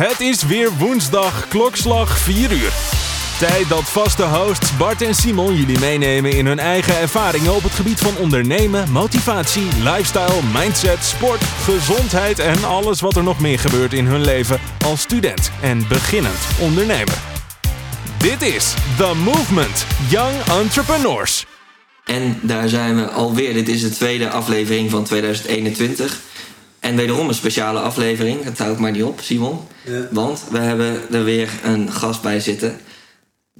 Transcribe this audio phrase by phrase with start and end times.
[0.00, 2.72] Het is weer woensdag, klokslag 4 uur.
[3.38, 7.72] Tijd dat vaste hosts Bart en Simon jullie meenemen in hun eigen ervaringen op het
[7.72, 13.92] gebied van ondernemen, motivatie, lifestyle, mindset, sport, gezondheid en alles wat er nog meer gebeurt
[13.92, 17.18] in hun leven als student en beginnend ondernemer.
[18.18, 21.46] Dit is The Movement Young Entrepreneurs.
[22.04, 23.52] En daar zijn we alweer.
[23.52, 26.29] Dit is de tweede aflevering van 2021.
[26.80, 28.44] En wederom een speciale aflevering.
[28.44, 29.58] Het houdt maar niet op, Simon.
[29.84, 30.08] Ja.
[30.10, 32.76] Want we hebben er weer een gast bij zitten.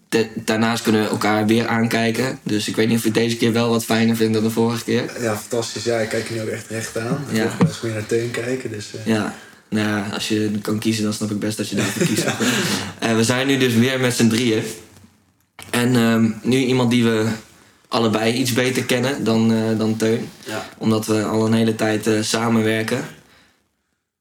[0.08, 2.38] De- daarnaast kunnen we elkaar weer aankijken.
[2.42, 4.84] Dus ik weet niet of je deze keer wel wat fijner vindt dan de vorige
[4.84, 5.04] keer.
[5.20, 5.84] Ja, fantastisch.
[5.84, 7.24] Ja, ik kijk je nu ook echt recht aan.
[7.30, 7.54] Ik Ja.
[7.58, 8.70] wil eens naar Teun kijken.
[8.70, 9.34] Dus, eh, Ja,
[9.68, 12.24] nou ja, als je kan kiezen, dan snap ik best dat je daarvoor kiest.
[12.98, 14.62] Eh, we zijn nu dus weer met z'n drieën.
[15.70, 17.26] En ehm, nu iemand die we
[17.88, 20.28] allebei iets beter kennen dan, eh, dan Teun.
[20.46, 20.66] Ja.
[20.78, 23.04] Omdat we al een hele tijd samenwerken.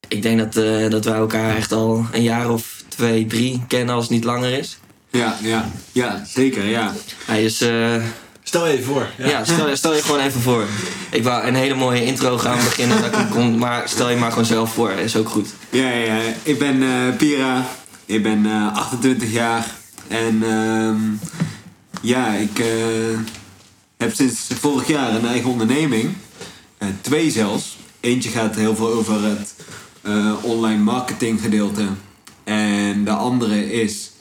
[0.09, 3.95] Ik denk dat, eh, dat wij elkaar echt al een jaar of twee, drie kennen
[3.95, 4.77] als het niet langer is.
[5.11, 6.93] Ja, ja, ja, zeker, ja.
[7.25, 7.61] Hij is...
[7.61, 7.95] eh,
[8.43, 9.07] Stel je even voor.
[9.17, 10.65] ja, stel, stel je gewoon even voor.
[11.11, 14.15] Ik wou een hele mooie intro gaan beginnen, dat ik hem kon, maar stel je
[14.15, 15.47] maar gewoon zelf voor, is ook goed.
[15.69, 16.21] Ja, ja, ja.
[16.43, 17.65] Ik ben eh, Pira,
[18.05, 19.65] ik ben eh, 28 jaar
[20.07, 20.97] en ehm,
[22.01, 22.65] ja, ik eh,
[23.97, 26.13] heb sinds vorig jaar een eigen onderneming.
[26.77, 27.77] Eh, twee zelfs.
[27.99, 29.53] Eentje gaat heel veel over het
[30.09, 31.85] eh, online marketing gedeelte
[32.43, 34.11] en de andere is,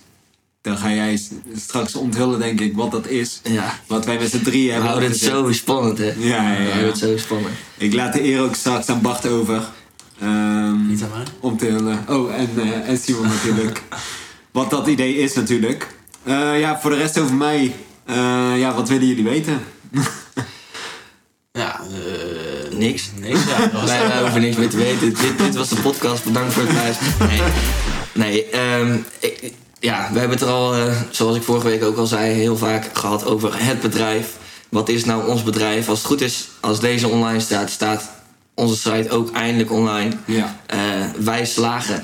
[0.60, 1.20] dan ga jij
[1.56, 3.40] straks onthullen denk ik wat dat is.
[3.44, 6.04] Ja, Wat wij met z'n drieën we hebben houden het zo spannend, hè?
[6.04, 6.68] Ja, ja, We ja.
[6.68, 7.54] houden het zo spannend.
[7.78, 9.62] Ik laat de eer ook straks aan Bart over.
[10.20, 11.22] Ehm, Niet aan mij.
[11.40, 12.04] om te hullen.
[12.08, 13.82] Oh, en, eh, en Simon natuurlijk.
[14.52, 15.88] Wat dat idee is natuurlijk.
[16.22, 17.74] Eh, ja, voor de rest over mij.
[18.04, 19.60] eh, ja, wat willen jullie weten?
[22.78, 23.10] Niks.
[23.20, 23.38] niks.
[23.44, 25.14] Ja, Wij, wij hoeven niks meer te weten.
[25.14, 26.24] Dit, dit was de podcast.
[26.24, 27.12] Bedankt voor het luisteren.
[27.28, 27.40] Nee,
[28.14, 31.96] nee ehm, ik- ja, we hebben het er al, eh, zoals ik vorige week ook
[31.96, 34.36] al zei, heel vaak gehad over het bedrijf.
[34.68, 35.88] Wat is nou ons bedrijf?
[35.88, 38.10] Als het goed is, als deze online staat, staat
[38.54, 40.10] onze site ook eindelijk online.
[40.24, 40.56] Ja.
[40.66, 40.78] Eh,
[41.18, 42.02] wij slagen.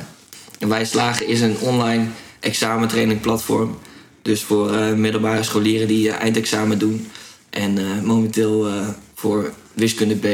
[0.59, 2.06] En wij slagen is een online
[2.41, 3.78] examentraining platform.
[4.22, 7.09] Dus voor eh, middelbare scholieren die eindexamen doen.
[7.50, 8.69] En momenteel
[9.15, 10.26] voor wiskunde B.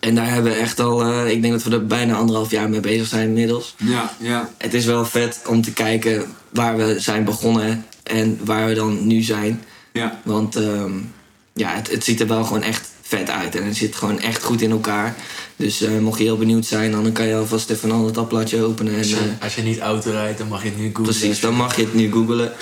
[0.00, 2.68] En daar hebben we echt al, eh, ik denk dat we er bijna anderhalf jaar
[2.70, 3.74] mee bezig zijn inmiddels.
[3.76, 4.50] Ja, ja.
[4.58, 9.06] Het is wel vet om te kijken waar we zijn begonnen en waar we dan
[9.06, 9.62] nu zijn.
[9.92, 10.20] Ja.
[10.24, 10.92] Want ehm,
[11.54, 13.54] ja, het, het ziet er wel gewoon echt vet uit.
[13.56, 15.14] En het zit gewoon echt goed in elkaar.
[15.56, 18.62] Dus eh, mocht je heel benieuwd zijn, dan kan je alvast even een ander tabbladje
[18.62, 18.92] openen.
[18.92, 21.02] En, Als je, eh, als je niet auto rijdt, dan mag je het nu googlen.
[21.16, 22.52] precies, dan mag je het nu googlen.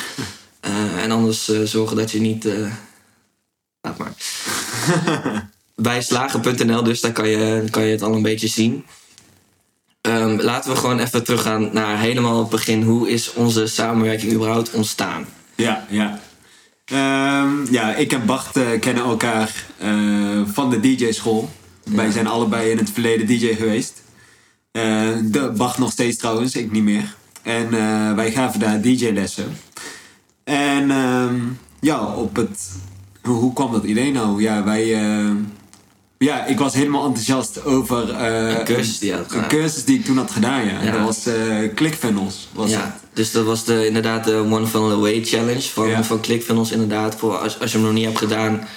[0.61, 2.45] Eh, en anders zorgen dat je niet...
[2.47, 2.73] eh,
[3.81, 4.13] laat maar.
[5.81, 8.85] Bijslagen.nl, dus daar kan je, kan je het al een beetje zien.
[10.01, 12.83] Ehm, laten we gewoon even teruggaan naar helemaal het begin.
[12.83, 15.27] Hoe is onze samenwerking überhaupt ontstaan?
[15.55, 16.21] Ja, ja.
[16.85, 19.91] Ehm, ja, ik en Bart eh, kennen elkaar eh,
[20.47, 21.51] van de DJ-school.
[21.85, 24.03] Wij zijn allebei in het verleden DJ geweest.
[24.71, 24.83] Eh,
[25.25, 27.15] de Bart nog steeds trouwens, ik niet meer.
[27.43, 27.71] En
[28.17, 29.57] wij gaven daar DJ-lessen.
[30.45, 31.37] En ehm,
[31.81, 32.71] ja, op het...
[33.23, 34.43] Hoe, kwam dat idee nou?
[34.43, 34.97] Ja, wij...
[36.19, 38.11] ja, ik was helemaal enthousiast over...
[38.11, 40.83] eh, Een cursus die een cursus ik toen had gedaan, ja.
[40.83, 40.91] Ja.
[40.93, 41.35] Dat was eh
[41.75, 42.49] ClickFunnels.
[42.53, 42.71] Was.
[42.71, 46.05] Ja, dus dat was de, inderdaad de One Funnel Away Challenge van, Ja.
[46.05, 47.15] van ClickFunnels inderdaad.
[47.15, 48.69] Voor als, als je hem nog niet hebt gedaan,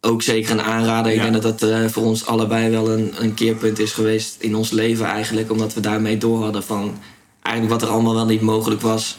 [0.00, 1.12] ook zeker een aanrader.
[1.12, 1.30] Ik Ja.
[1.30, 4.70] denk dat dat eh, voor ons allebei wel een, een keerpunt is geweest in ons
[4.70, 5.50] leven eigenlijk.
[5.50, 6.98] Omdat we daarmee door hadden van
[7.42, 9.16] eigenlijk wat er allemaal wel niet mogelijk was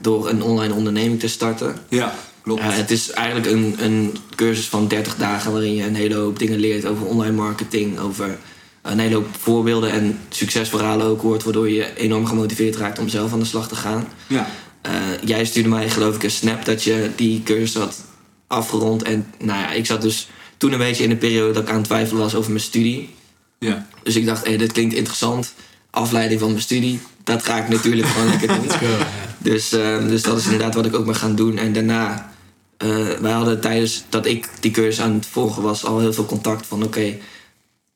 [0.00, 1.76] door een online onderneming te starten.
[1.88, 2.14] Ja,
[2.46, 2.62] klopt.
[2.62, 6.58] Het is eigenlijk een, een cursus van 30 dagen waarin je een hele hoop dingen
[6.58, 8.38] leert over online marketing, over
[8.82, 13.32] een hele hoop voorbeelden en succesverhalen ook hoort, waardoor je enorm gemotiveerd raakt om zelf
[13.32, 14.08] aan de slag te gaan.
[14.26, 14.48] ja.
[14.82, 14.92] Eh,
[15.24, 18.04] jij stuurde mij geloof ik een snap dat je die cursus had
[18.46, 19.02] afgerond.
[19.02, 21.76] En nou ja, ik zat dus toen een beetje in de periode dat ik aan
[21.76, 23.14] het twijfelen was over mijn studie.
[23.58, 23.86] Ja.
[24.02, 25.54] Dus ik dacht, hé, dit klinkt interessant.
[25.90, 28.66] Afleiding van mijn studie, dat ga ik natuurlijk gewoon lekker doen.
[28.88, 29.06] Ja.
[29.38, 31.58] Dus, eh, dus dat is inderdaad wat ik ook ben gaan doen.
[31.58, 32.32] En daarna,
[32.76, 36.26] eh, wij hadden tijdens dat ik die cursus aan het volgen was, al heel veel
[36.26, 37.16] contact van oké,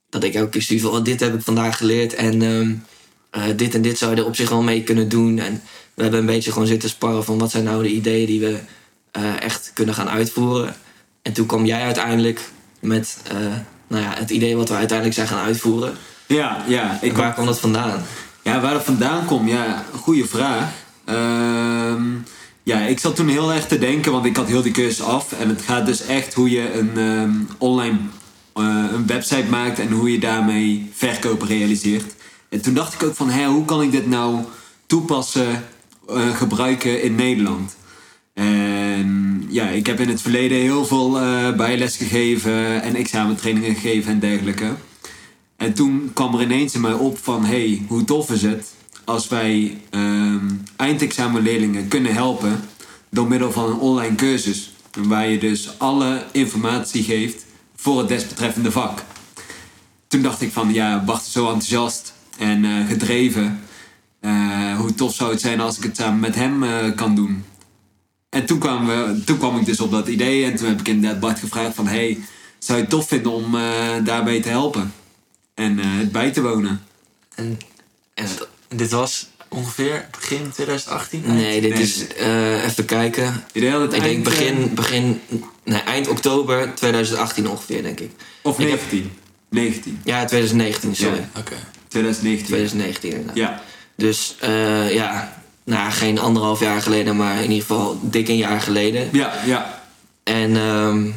[0.09, 2.75] dat ik elke keer stuur van oh, dit heb ik vandaag geleerd en ehm,
[3.31, 5.39] eh, dit en dit zou je er op zich wel mee kunnen doen.
[5.39, 5.63] En
[5.95, 8.59] we hebben een beetje gewoon zitten sparren van wat zijn nou de ideeën die we
[9.11, 10.77] eh, echt kunnen gaan uitvoeren.
[11.23, 12.51] En toen kwam jij uiteindelijk
[12.81, 13.17] met
[13.87, 15.97] nou ja, het idee wat we uiteindelijk zijn gaan uitvoeren.
[16.27, 16.95] Ja, ja.
[16.95, 18.03] Ik Ik waar kwam dat vandaan?
[18.43, 20.73] Ja, waar dat vandaan komt, ja, goede vraag.
[21.05, 22.03] Ehm,
[22.71, 25.33] ja, ik zat toen heel erg te denken, want ik had heel die cursus af.
[25.33, 27.99] En het gaat dus echt hoe je een ehm, online
[28.53, 32.15] eh, een website maakt en hoe je daarmee verkopen realiseert.
[32.49, 34.45] En toen dacht ik ook van, hé, hoe kan ik dit nou
[34.87, 35.65] toepassen,
[36.09, 37.77] eh, gebruiken in Nederland?
[38.35, 44.13] En ja, ik heb in het verleden heel veel eh, bijles gegeven en examentrainingen gegeven
[44.13, 44.75] en dergelijke.
[45.57, 48.79] En toen kwam er ineens in mij op van, hé, hoe tof is het
[49.11, 50.47] als wij ehm,
[50.77, 52.61] eindexamenleerlingen kunnen helpen
[53.09, 54.73] door middel van een online cursus.
[54.93, 57.45] Waar je dus alle informatie geeft
[57.77, 59.03] voor het desbetreffende vak.
[60.07, 63.61] Toen dacht ik van, ja, Bart is zo enthousiast en eh, gedreven.
[64.21, 67.45] Eh, hoe tof zou het zijn als ik het samen met hem eh, kan doen.
[68.29, 70.89] En toen kwam, we, toen kwam ik dus op dat idee en toen heb ik
[70.89, 71.87] inderdaad Bart gevraagd van...
[71.87, 72.19] Hey,
[72.59, 73.53] zou je het tof vinden om
[74.05, 74.93] daarbij te helpen?
[75.55, 76.81] En het bij te wonen.
[77.35, 77.59] En,
[78.15, 78.27] en
[78.75, 81.23] dit was ongeveer begin 2018?
[81.27, 82.07] Nee, dit is
[82.65, 83.45] even kijken.
[83.53, 85.21] Ik denk begin, begin
[85.65, 88.11] nee, eind oktober 2018 ongeveer, denk ik.
[88.43, 89.13] Of 19?
[89.49, 90.01] 19.
[90.05, 91.29] Ja, 2019, sorry.
[91.39, 91.55] Oké.
[91.89, 92.47] 2019.
[92.47, 93.37] 2019 inderdaad.
[93.37, 93.63] Ja.
[93.97, 95.33] Dus uh, ja,
[95.65, 99.09] nou, geen anderhalf jaar geleden, maar in ieder geval dik een jaar geleden.
[99.13, 99.83] Ja, ja.
[100.23, 101.15] En um,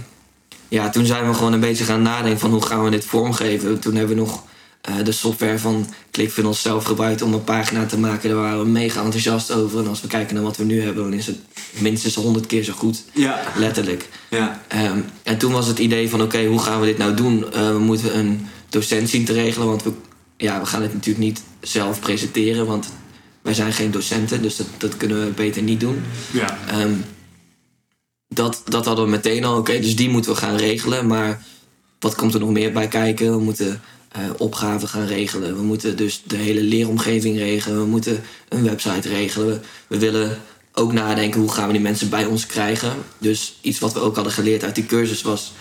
[0.68, 3.80] ja, toen zijn we gewoon een beetje gaan nadenken van hoe gaan we dit vormgeven.
[3.80, 4.44] Toen hebben we nog
[4.90, 8.30] uh, de software van ClickFunnels zelf gebruikt om een pagina te maken.
[8.30, 9.80] Daar waren we mega enthousiast over.
[9.80, 11.38] En als we kijken naar wat we nu hebben, dan is het
[11.72, 13.04] minstens honderd keer zo goed.
[13.14, 13.42] Ja.
[13.58, 14.10] Letterlijk.
[14.30, 14.62] Ja.
[14.76, 17.46] Um, en toen was het idee van oké, hoe gaan we dit nou doen?
[17.54, 19.92] Uh, we moeten een docent zien te regelen, want we
[20.38, 22.94] ja, we gaan het natuurlijk niet zelf presenteren, want
[23.42, 26.04] wij zijn geen docenten, dus dat, dat kunnen we beter niet doen.
[26.32, 26.58] Ja.
[26.82, 27.04] Um,
[28.28, 31.08] dat, dat hadden we meteen al, oké, dus die moeten we gaan regelen.
[31.08, 31.44] Maar
[32.00, 33.32] wat komt er nog meer bij kijken?
[33.32, 33.82] We moeten
[34.18, 35.56] uh, opgaven gaan regelen.
[35.56, 37.80] We moeten dus de hele leeromgeving regelen.
[37.80, 39.62] We moeten een website regelen.
[39.88, 40.38] We, willen
[40.74, 42.94] ook nadenken hoe gaan we die mensen bij ons krijgen.
[43.18, 45.54] Dus iets wat we ook hadden geleerd uit die cursus was...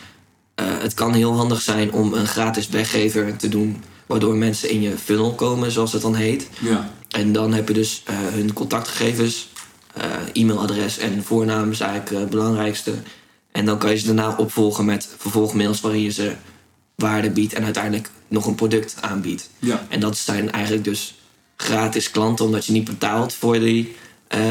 [0.61, 4.83] Uh, het kan heel handig zijn om een gratis weggever te doen Waardoor mensen in
[4.83, 6.49] je funnel komen, zoals het dan heet.
[6.59, 6.91] Ja.
[7.09, 9.49] En dan heb je dus uh, hun contactgegevens,
[10.33, 12.93] e-mailadres en voornaam is eigenlijk het belangrijkste.
[13.53, 16.33] En dan kan je ze daarna opvolgen met vervolgmails waarin je ze
[17.03, 19.49] waarde biedt en uiteindelijk nog een product aanbiedt.
[19.59, 19.87] Ja.
[19.89, 21.15] En dat zijn eigenlijk dus
[21.57, 23.95] gratis klanten, omdat je niet betaalt voor die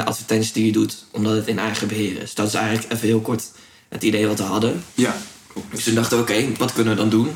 [0.06, 2.33] advertenties die je doet, omdat het in eigen beheer is.
[2.33, 3.51] Dat is eigenlijk even heel kort
[3.89, 4.83] het idee wat we hadden.
[4.94, 5.15] Ja.
[5.71, 7.30] Dus toen dachten we, oké, okay, wat kunnen we dan doen?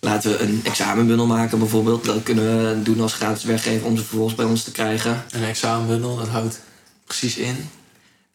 [0.00, 2.04] Laten we een examenbundel maken bijvoorbeeld.
[2.04, 5.24] Dat kunnen we doen als gratis weggeven om ze vervolgens bij ons te krijgen.
[5.30, 6.60] Een examenbundel, dat houdt
[7.04, 7.56] precies in?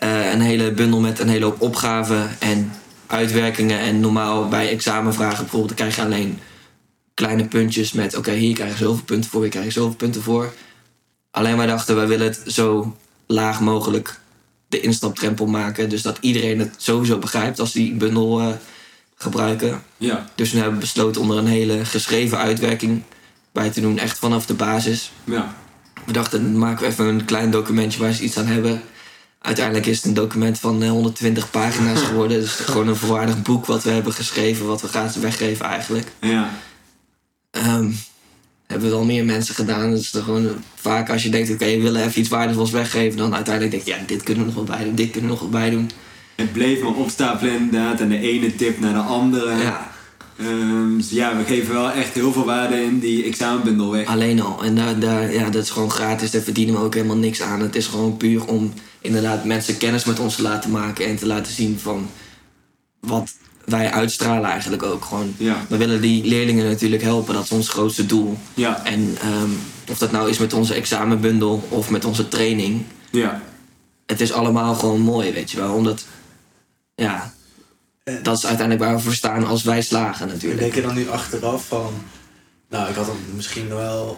[0.03, 2.71] Uh, een hele bundel met een hele hoop opgaven en
[3.13, 3.79] uitwerkingen.
[3.79, 6.39] En normaal bij examenvragen bijvoorbeeld, dan krijg je alleen
[7.13, 8.15] kleine puntjes met...
[8.15, 10.53] oké, hier krijg je zoveel punten voor, hier krijg je zoveel punten voor.
[11.31, 14.19] Alleen wij dachten, wij willen het zo laag mogelijk
[14.67, 15.89] de instapdrempel maken.
[15.89, 18.41] Dus dat iedereen het sowieso begrijpt als die bundel...
[18.41, 18.47] Uh,
[19.23, 19.83] gebruiken.
[19.97, 20.25] Ja.
[20.35, 23.03] Dus we hebben besloten om er een hele geschreven uitwerking
[23.51, 25.11] bij te doen, echt vanaf de basis.
[25.23, 25.55] Ja.
[26.05, 28.81] We dachten, maken we even een klein documentje waar ze iets aan hebben.
[29.43, 32.39] Uiteindelijk is het een document van 120 pagina's geworden.
[32.39, 36.07] Dus gewoon een volwaardig boek wat we hebben geschreven, wat we gratis weggeven eigenlijk.
[36.21, 36.49] Ja.
[37.51, 37.95] Um,
[38.67, 39.89] hebben we al meer mensen gedaan.
[39.89, 43.35] Dus gewoon vaak als je denkt, oké, okay, we willen even iets waardevols weggeven, dan
[43.35, 45.41] uiteindelijk denk je, ja, dit kunnen we nog wel bij doen, dit kunnen we nog
[45.41, 45.89] wel bij doen.
[46.35, 47.99] Het bleef maar opstapelen inderdaad.
[47.99, 49.55] En de ene tip naar de andere.
[49.55, 49.91] Ja.
[50.39, 54.07] Um, dus ja, we geven wel echt heel veel waarde in die examenbundel weg.
[54.07, 54.63] Alleen al.
[54.63, 56.31] En daar, daar, ja, dat is gewoon gratis.
[56.31, 57.59] Daar verdienen we ook helemaal niks aan.
[57.59, 58.73] Het is gewoon puur om
[59.03, 61.05] inderdaad mensen kennis met ons te laten maken.
[61.05, 62.09] En te laten zien van
[62.99, 63.33] wat
[63.65, 65.05] wij uitstralen eigenlijk ook.
[65.05, 65.65] Gewoon, ja.
[65.69, 67.33] We willen die leerlingen natuurlijk helpen.
[67.33, 68.37] Dat is ons grootste doel.
[68.53, 68.85] Ja.
[68.85, 72.83] En um, of dat nou is met onze examenbundel of met onze training.
[73.11, 73.41] Ja.
[74.05, 75.73] Het is allemaal gewoon mooi, weet je wel.
[75.73, 76.05] Omdat
[76.95, 77.33] ja,
[78.21, 80.61] dat is uiteindelijk waar we voor staan als wij slagen natuurlijk.
[80.61, 81.93] Denk je dan nu achteraf van,
[82.69, 84.17] nou ik had dan misschien wel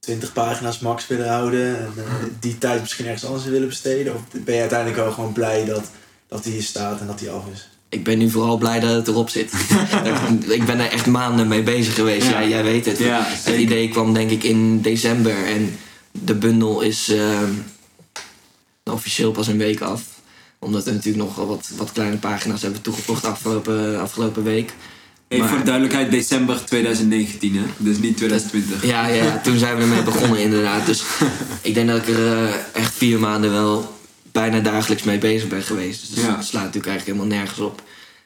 [0.00, 2.04] 20 pagina's max willen houden en uh,
[2.40, 4.14] die tijd misschien ergens anders willen besteden?
[4.14, 5.90] Of ben je uiteindelijk wel gewoon blij dat,
[6.28, 7.68] dat die hier staat en dat die af is?
[7.88, 9.52] Ik ben nu vooral blij dat het erop zit.
[10.58, 12.28] ik ben er echt maanden mee bezig geweest.
[12.28, 12.44] Ja.
[12.44, 12.98] jij weet het.
[12.98, 15.78] Ja, het idee kwam denk ik in december en
[16.10, 17.40] de bundel is uh,
[18.84, 20.02] officieel pas een week af
[20.60, 24.74] omdat we natuurlijk nog wat, wat kleine pagina's hebben toegevoegd afgelopen, afgelopen week.
[25.30, 27.62] Even voor de duidelijkheid, december 2019, hè?
[27.76, 28.86] Dus niet 2020.
[28.86, 30.86] Ja, ja, toen zijn we ermee begonnen inderdaad.
[30.86, 31.02] Dus
[31.62, 33.98] ik denk dat ik er uh, echt vier maanden wel
[34.32, 36.14] bijna dagelijks mee bezig ben geweest.
[36.14, 36.36] Dus ja.
[36.36, 37.82] dat slaat natuurlijk eigenlijk helemaal nergens op.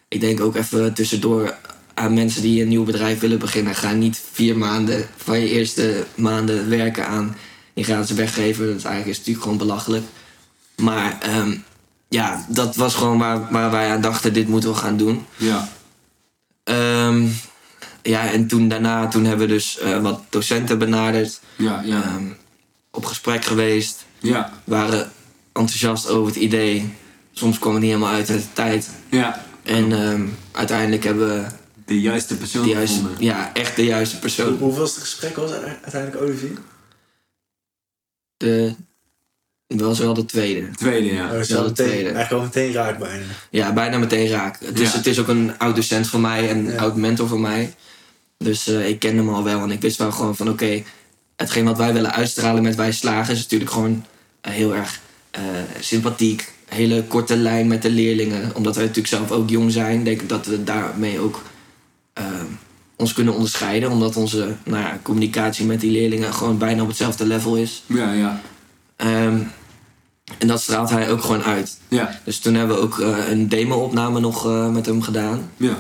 [0.09, 1.55] Ik denk ook even tussendoor
[1.95, 3.75] aan mensen die een nieuw bedrijf willen beginnen.
[3.75, 7.37] Ga niet vier maanden van je eerste maanden werken aan
[7.75, 8.67] je gratis weggeven.
[8.67, 10.05] Dat is eigenlijk is natuurlijk gewoon belachelijk.
[10.77, 11.65] Maar um,
[12.09, 15.27] ja, dat was gewoon waar, waar wij aan dachten, dit moeten we gaan doen.
[15.37, 15.69] Ja.
[16.65, 17.33] Um,
[18.03, 21.41] ja, en toen daarna toen hebben we dus eh, wat docenten benaderd.
[21.57, 22.03] Ja, ja.
[22.03, 22.27] ehm,
[22.91, 24.05] op gesprek geweest.
[24.19, 25.13] ja, Waren
[25.53, 26.95] enthousiast over het idee.
[27.33, 28.91] Soms kwam het niet helemaal uit uit de tijd.
[29.11, 29.43] ja.
[29.63, 31.47] En ehm, uiteindelijk hebben we
[31.85, 33.25] De juiste persoon de juiste, gevonden.
[33.25, 34.57] ja, echt de juiste persoon.
[34.59, 36.59] Hoeveel was het gesprek was uiteindelijk Olivier?
[38.37, 38.75] De,
[39.67, 40.71] het was wel de tweede.
[40.71, 41.25] Tweede, ja.
[41.25, 42.11] Oh, dat wel de meteen, tweede.
[42.11, 43.25] eigenlijk wel meteen raak bijna.
[43.51, 44.59] Ja, bijna meteen raak.
[44.65, 44.97] Het is, Ja.
[44.97, 46.79] het is ook een oud docent van mij en een Ja.
[46.79, 47.75] oud mentor van mij.
[48.39, 50.83] Dus eh, ik kende hem al wel en ik wist wel gewoon van oké,
[51.37, 54.05] hetgeen wat wij willen uitstralen met wij slagen is natuurlijk gewoon
[54.41, 55.43] eh, heel erg eh,
[55.81, 56.53] sympathiek.
[56.69, 58.51] Hele korte lijn met de leerlingen.
[58.55, 61.43] Omdat wij natuurlijk zelf ook jong zijn, denk ik dat we daarmee ook
[62.97, 63.91] ons kunnen onderscheiden.
[63.91, 67.83] Omdat onze nou ja, communicatie met die leerlingen gewoon bijna op hetzelfde level is.
[67.87, 68.41] Ja, ja.
[68.97, 69.39] Ehm,
[70.39, 71.79] en dat straalt hij ook gewoon uit.
[71.89, 75.51] Ja, Dus toen hebben we ook eh, een demo-opname nog eh, met hem gedaan.
[75.57, 75.77] ja.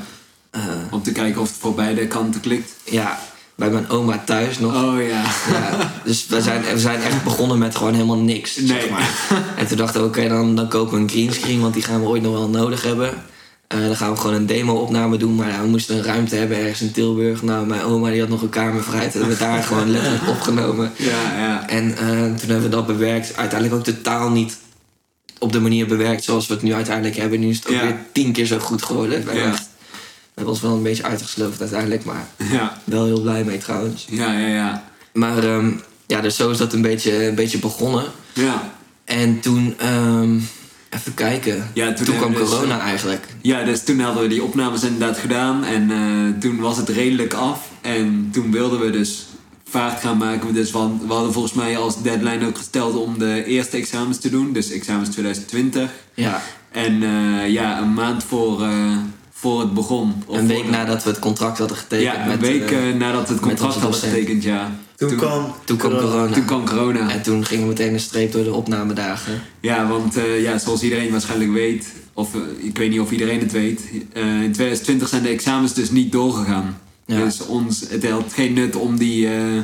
[0.51, 2.73] Eh, Om te kijken of het voor beide kanten klikt.
[2.85, 3.19] ja,
[3.55, 4.75] bij mijn oma thuis nog.
[4.85, 5.23] Oh ja.
[5.53, 8.55] Ja, dus we zijn, we zijn echt begonnen met gewoon helemaal niks.
[8.55, 8.91] Zeg Nee.
[8.91, 9.11] maar.
[9.57, 12.07] En toen dachten we, oké, dan, dan kopen we een greenscreen, want die gaan we
[12.07, 13.15] ooit nog wel nodig hebben.
[13.75, 15.35] Eh, dan gaan we gewoon een demo-opname doen.
[15.35, 17.43] Maar ja, we moesten een ruimte hebben ergens in Tilburg.
[17.43, 19.09] Nou, mijn oma die had nog een kamer vrij.
[19.11, 20.93] Toen hebben we daar gewoon letterlijk opgenomen.
[20.97, 21.69] Ja, ja.
[21.69, 23.37] En eh, toen hebben we dat bewerkt.
[23.37, 24.59] Uiteindelijk ook totaal niet
[25.39, 27.41] op de manier bewerkt zoals we het nu uiteindelijk hebben.
[27.41, 29.19] Nu is het ook weer tien keer zo goed geworden.
[29.19, 29.53] We hebben, Ja.
[29.53, 33.59] echt- we hebben ons wel een beetje uitgesloofd uiteindelijk, maar Ja, wel heel blij mee
[33.59, 34.07] trouwens.
[34.11, 34.85] ja, ja, ja.
[35.13, 35.71] Maar ehm,
[36.07, 38.05] ja, dus zo is dat een beetje, een beetje begonnen.
[38.33, 38.73] Ja,
[39.05, 40.39] En toen, ehm,
[40.95, 41.71] even kijken.
[41.75, 43.27] Ja, toen toen kwam dus- corona eigenlijk.
[43.43, 45.65] ja dus toen hadden we die opnames inderdaad gedaan.
[45.65, 47.69] En eh, toen was het redelijk af.
[47.81, 49.27] En toen wilden we dus
[49.69, 50.55] vaart gaan maken.
[50.55, 54.31] Dus want we hadden volgens mij als deadline ook gesteld om de eerste examens te
[54.31, 54.53] doen.
[54.53, 55.91] Dus examens 2020.
[56.15, 58.97] Ja, En eh, ja, een maand voor, eh,
[59.45, 60.23] voor het begon.
[60.27, 62.15] Of een week voor- nadat we het contract hadden getekend.
[62.15, 64.13] Ja, een met, week eh, eh, nadat we het contract hadden docent.
[64.13, 64.71] getekend, ja.
[64.97, 66.33] Toen, kwam, toen kwam corona.
[66.35, 67.11] Toen kwam corona.
[67.11, 69.43] En toen gingen we meteen een streep door de opnamedagen.
[69.61, 73.53] Ja, want eh, ja, zoals iedereen waarschijnlijk weet, of ik weet niet of iedereen het
[73.53, 73.81] weet,
[74.13, 76.79] eh, in 2020 zijn de examens dus niet doorgegaan.
[77.07, 77.25] Ja.
[77.25, 79.57] Dus ons, het had geen nut om die eh,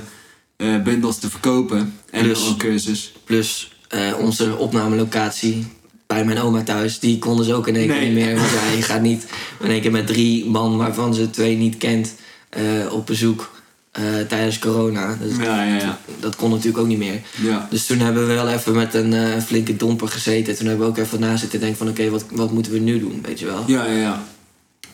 [0.56, 3.12] eh, bundels te verkopen en Dus- ook cursus.
[3.24, 5.66] Plus eh, onze opnamelocatie
[6.10, 8.08] bij mijn oma thuis, die konden ze ook in één keer Nee.
[8.10, 8.34] niet meer.
[8.36, 9.26] Want ja, je gaat niet
[9.60, 12.14] in één keer met drie man waarvan ze twee niet kent
[12.48, 12.62] eh,
[12.92, 13.50] op bezoek
[13.92, 15.16] eh, tijdens corona.
[15.20, 15.98] Dus Ja, ja, ja.
[16.20, 17.20] dat kon natuurlijk ook niet meer.
[17.42, 17.66] ja.
[17.70, 20.56] Dus toen hebben we wel even met een eh, flinke domper gezeten.
[20.56, 23.00] Toen hebben we ook even na zitten denken van oké, wat, wat moeten we nu
[23.00, 23.64] doen, weet je wel?
[23.66, 24.22] Ja, ja, ja.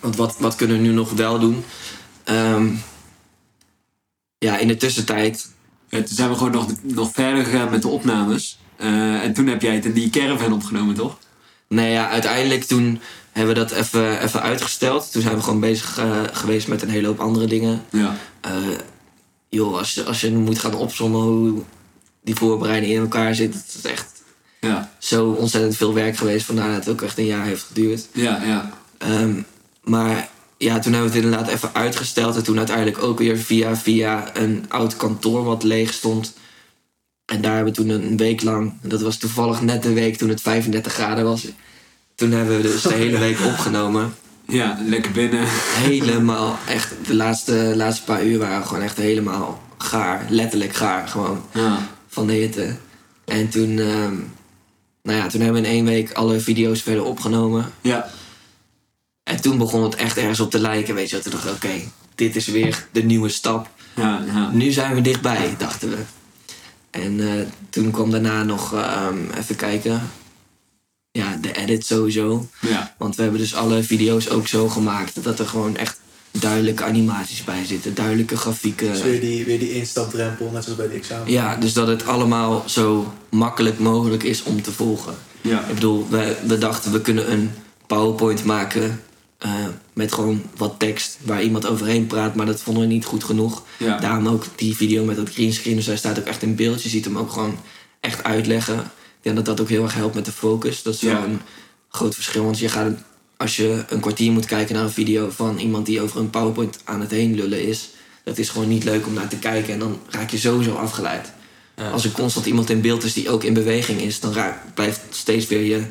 [0.01, 1.65] Want wat, wat kunnen we nu nog wel doen?
[2.25, 2.67] Ehm,
[4.39, 5.51] ja, in de tussentijd
[5.89, 8.59] toen zijn we gewoon nog, nog verder gegaan met de opnames.
[8.77, 11.19] Eh, en toen heb jij het in die caravan opgenomen, toch?
[11.69, 13.01] Nee, ja, uiteindelijk toen
[13.33, 15.13] hebben we dat even, even uitgesteld.
[15.13, 17.83] Toen zijn we gewoon bezig eh, geweest met een hele hoop andere dingen.
[17.91, 18.17] Ja.
[18.41, 18.53] Eh,
[19.49, 21.63] joh, als je, als je moet gaan opzommen hoe
[22.23, 24.07] die voorbereiding in elkaar zit, het is echt
[24.61, 26.47] Ja, zo ontzettend veel werk geweest.
[26.47, 28.07] Vandaar dat het ook echt een jaar heeft geduurd.
[28.13, 28.71] ja, ja.
[28.99, 29.43] Ehm,
[29.85, 30.29] maar
[30.59, 32.37] ja, toen hebben we het inderdaad even uitgesteld.
[32.37, 36.35] En toen uiteindelijk ook weer via, via een oud kantoor wat leeg stond.
[37.27, 40.29] En daar hebben we toen een week lang, dat was toevallig net de week toen
[40.29, 41.47] het 35 graden was.
[42.15, 44.15] Toen hebben we dus de hele week opgenomen.
[44.49, 45.45] Ja, lekker binnen.
[45.77, 50.27] Helemaal, echt, de laatste, laatste paar uur waren gewoon echt helemaal gaar.
[50.29, 52.77] Letterlijk gaar, gewoon Ja, van de hitte.
[53.25, 54.15] En toen, ehm,
[55.03, 57.73] nou ja, toen hebben we in één week alle video's verder opgenomen.
[57.81, 58.09] ja,
[59.23, 61.19] En toen begon het echt ergens op te lijken, weet je.
[61.19, 61.75] Toen dacht ik, oké,
[62.15, 63.69] dit is weer de nieuwe stap.
[63.95, 64.51] ja, ja.
[64.53, 65.97] Nu zijn we dichtbij, dachten we.
[67.03, 70.03] En eh, toen kwam daarna nog, ehm, even kijken,
[71.11, 72.49] ja, de edit sowieso.
[72.61, 72.95] ja.
[72.99, 76.01] Want we hebben dus alle video's ook zo gemaakt dat er gewoon echt
[76.31, 77.95] duidelijke animaties bij zitten.
[77.95, 78.93] Duidelijke grafieken.
[78.93, 81.31] Dus weer die, weer die instapdrempel, net zoals bij de examen.
[81.33, 85.15] Ja, dus dat het allemaal zo makkelijk mogelijk is om te volgen.
[85.41, 85.61] ja.
[85.69, 87.51] Ik bedoel, we, we dachten we kunnen een
[87.87, 89.01] PowerPoint maken
[89.39, 89.51] eh,
[89.93, 93.63] met gewoon wat tekst waar iemand overheen praat, maar dat vonden we niet goed genoeg.
[93.79, 93.99] Ja.
[93.99, 96.83] Daarom ook die video met dat greenscreen, dus hij staat ook echt in beeld.
[96.83, 97.59] Je ziet hem ook gewoon
[98.01, 98.79] echt uitleggen.
[98.79, 100.83] Ik denk dat dat ook heel erg helpt met de focus.
[100.83, 101.13] Dat is Ja.
[101.13, 101.41] wel een
[101.89, 102.93] groot verschil, want je gaat,
[103.37, 106.79] als je een kwartier moet kijken naar een video van iemand die over een PowerPoint
[106.85, 107.89] aan het heen lullen is,
[108.25, 111.33] dat is gewoon niet leuk om naar te kijken en dan raak je sowieso afgeleid.
[111.93, 114.35] Als er constant iemand in beeld is die ook in beweging is, dan
[114.75, 115.83] blijft steeds weer je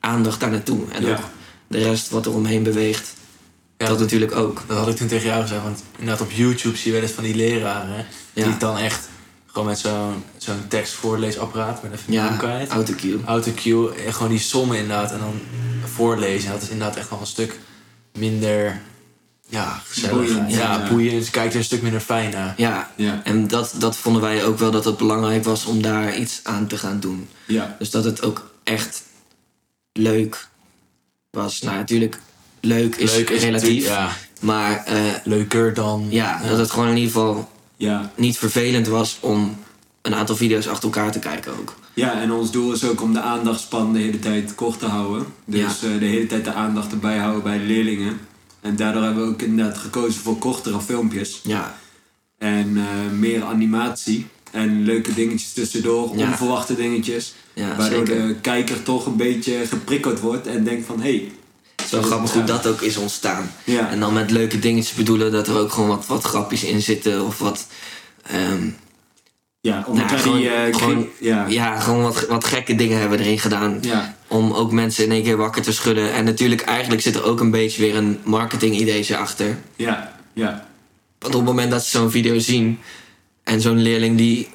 [0.00, 0.80] aandacht daar naartoe.
[0.92, 1.18] En ook
[1.74, 3.14] de rest wat er omheen beweegt,
[3.78, 3.86] Ja.
[3.86, 4.62] dat natuurlijk ook.
[4.66, 7.12] Dat had ik toen tegen jou gezegd, want inderdaad op YouTube zie je wel eens
[7.16, 8.06] van die leraren...
[8.32, 8.44] Ja.
[8.44, 9.08] die dan echt
[9.46, 11.82] gewoon met zo'n zo'n tekstvoorleesapparaat...
[11.82, 12.68] met even Ja, kwijt.
[12.70, 13.20] autocue.
[13.26, 15.40] autocue, en gewoon die sommen inderdaad en dan
[15.94, 16.46] voorlezen.
[16.46, 17.58] En dat is inderdaad echt nog een stuk
[18.12, 18.80] minder
[19.48, 20.10] Ja, gezellig.
[20.16, 20.88] Boeiend, ja, ja.
[20.88, 21.30] boeiend.
[21.30, 22.54] Kijkt er een stuk minder fijn naar.
[22.56, 23.20] Ja, Ja.
[23.24, 26.66] en dat, dat vonden wij ook wel dat het belangrijk was om daar iets aan
[26.66, 27.28] te gaan doen.
[27.46, 27.76] Ja.
[27.78, 29.02] Dus dat het ook echt
[29.92, 30.48] leuk
[31.34, 31.60] was.
[31.60, 32.20] Nou, natuurlijk,
[32.60, 33.84] leuk is Leuk is relatief.
[33.86, 34.10] Ja,
[34.40, 36.06] Maar eh, leuker dan...
[36.10, 38.10] ja, dat het gewoon in ieder geval Ja.
[38.16, 39.56] niet vervelend was om
[40.02, 41.74] een aantal video's achter elkaar te kijken ook.
[41.94, 45.26] Ja, en ons doel is ook om de aandachtspan de hele tijd kort te houden.
[45.44, 45.88] Dus Ja.
[45.88, 48.18] eh, de hele tijd de aandacht erbij houden bij de leerlingen.
[48.60, 51.40] En daardoor hebben we ook inderdaad gekozen voor kortere filmpjes.
[51.42, 51.74] Ja,
[52.38, 54.26] En eh, meer animatie.
[54.54, 56.26] En leuke dingetjes tussendoor, Ja.
[56.26, 57.34] onverwachte dingetjes.
[57.54, 58.26] ja waardoor zeker.
[58.26, 61.00] de kijker toch een beetje geprikkeld wordt en denkt van...
[61.00, 61.30] hé, hey,
[61.90, 63.50] wel grappig hoe dat ook is ontstaan.
[63.64, 63.90] Ja.
[63.90, 67.24] En dan met leuke dingetjes bedoelen dat er ook gewoon wat, wat grapjes in zitten
[67.24, 67.66] of wat...
[68.22, 68.68] ehm,
[69.60, 70.48] ja, omdat Nou, gewoon- die...
[70.48, 71.46] eh, gewoon- ja.
[71.48, 73.78] ja, gewoon wat, wat gekke dingen hebben we erin gedaan.
[73.80, 74.16] Ja.
[74.28, 76.12] Om ook mensen in één keer wakker te schudden.
[76.12, 79.58] En natuurlijk, eigenlijk zit er ook een beetje weer een marketing achter.
[79.76, 80.66] Ja, ja,
[81.18, 82.78] Want op het moment dat ze zo'n video zien
[83.44, 84.48] en zo'n leerling die,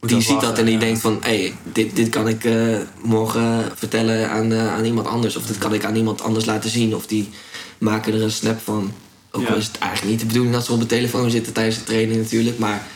[0.00, 0.80] die dat ziet dat en die ja.
[0.80, 5.06] denkt van hé, hey, dit, dit kan ik eh, morgen vertellen aan, eh, aan iemand
[5.06, 5.36] anders.
[5.36, 6.94] Of dit kan ik aan iemand anders laten zien.
[6.94, 7.28] Of die
[7.78, 8.92] maken er een snap van.
[9.30, 9.58] Ook al Ja.
[9.58, 12.20] is het eigenlijk niet de bedoeling dat ze op de telefoon zitten tijdens de training
[12.20, 12.58] natuurlijk.
[12.58, 12.86] Maar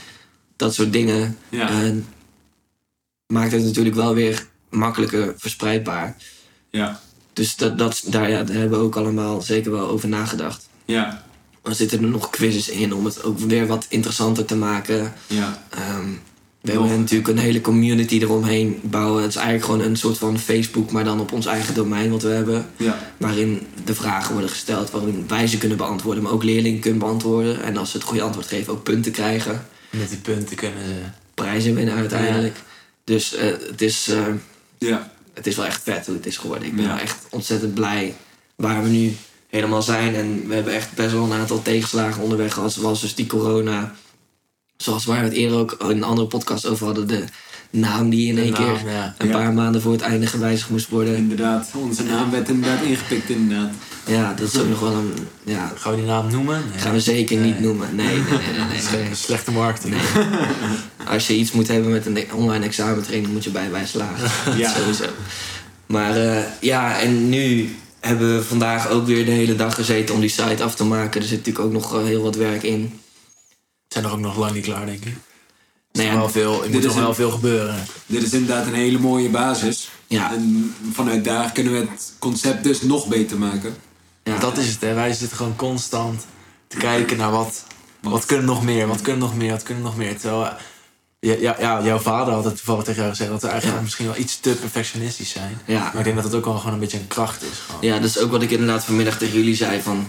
[0.56, 1.68] dat soort dingen Ja.
[1.68, 1.90] eh,
[3.26, 6.16] maakt het natuurlijk wel weer makkelijker verspreidbaar.
[6.70, 7.00] ja,
[7.32, 10.68] Dus dat, dat, daar, ja, daar hebben we ook allemaal zeker wel over nagedacht.
[10.84, 11.24] ja,
[11.66, 15.12] Er zitten er nog quizzes in om het ook weer wat interessanter te maken.
[15.26, 16.08] ja, Ehm,
[16.60, 19.20] we hebben natuurlijk een hele community eromheen bouwen.
[19.22, 22.22] Het is eigenlijk gewoon een soort van Facebook, maar dan op ons eigen domein wat
[22.22, 22.66] we hebben.
[22.76, 26.98] ja, Waarin de vragen worden gesteld, waarin wij ze kunnen beantwoorden, maar ook leerlingen kunnen
[27.00, 27.62] beantwoorden.
[27.62, 29.66] En als ze het goede antwoord geven, ook punten krijgen.
[29.90, 30.94] Met die punten kunnen ze...
[31.34, 32.56] Prijzen winnen uiteindelijk.
[33.04, 34.24] Dus eh, het, is, eh,
[34.78, 36.68] ja, het is wel echt vet hoe het is geworden.
[36.68, 37.00] Ik ben Ja.
[37.00, 38.14] echt ontzettend blij
[38.56, 39.16] waar we nu
[39.56, 40.14] helemaal zijn.
[40.14, 42.72] En we hebben echt best wel een aantal tegenslagen onderweg gehad.
[42.72, 43.92] Zoals dus die corona.
[44.76, 47.06] Zoals waar we het eerder ook in een andere podcast over hadden.
[47.06, 47.24] De
[47.70, 49.14] naam die in één naam, keer ja.
[49.18, 49.32] een Ja.
[49.32, 51.16] paar maanden voor het einde gewijzigd moest worden.
[51.16, 51.70] inderdaad.
[51.74, 53.70] Onze naam werd inderdaad ingepikt inderdaad.
[54.06, 55.12] Ja, dat is ook nog wel een...
[55.44, 56.62] Ja, Gaan we die naam noemen?
[56.70, 56.78] Nee.
[56.78, 57.94] gaan we zeker niet noemen.
[57.94, 58.24] Nee, nee,
[58.92, 59.02] nee.
[59.02, 59.94] nee, slechte marketing.
[61.08, 64.58] Als je iets moet hebben met een online examentraining, moet je bij wij slagen.
[64.58, 64.72] Ja.
[64.74, 65.04] Sowieso.
[65.86, 70.20] Maar eh, ja, en nu hebben we vandaag ook weer de hele dag gezeten om
[70.20, 71.20] die site af te maken.
[71.20, 73.00] Er zit natuurlijk ook nog eh, heel wat werk in.
[73.88, 75.04] zijn er ook nog lang niet klaar, denk ik.
[75.04, 75.12] Er,
[75.92, 77.84] Nee, ja, wel veel, er dit moet is nog wel veel gebeuren.
[78.06, 79.90] Dit is inderdaad een hele mooie basis.
[80.06, 80.32] Ja.
[80.32, 83.76] En vanuit daar kunnen we het concept dus nog beter maken.
[84.22, 84.94] ja, Dat is het, hè.
[84.94, 86.26] Wij zitten gewoon constant
[86.66, 87.64] te kijken naar wat,
[88.00, 90.18] wat kunnen nog meer, wat kunnen nog meer, wat kunnen nog meer.
[90.18, 90.52] Terwijl, eh,
[91.26, 93.84] ja, ja, ja, jouw vader had het toevallig tegen jou gezegd dat we eigenlijk Ja.
[93.84, 95.58] misschien wel iets te perfectionistisch zijn.
[95.64, 95.80] Ja.
[95.80, 97.58] Maar ik denk dat het ook wel gewoon een beetje een kracht is.
[97.66, 97.80] Gewoon.
[97.82, 99.80] ja, dat is ook wat ik inderdaad vanmiddag tegen jullie zei.
[99.80, 100.08] Van,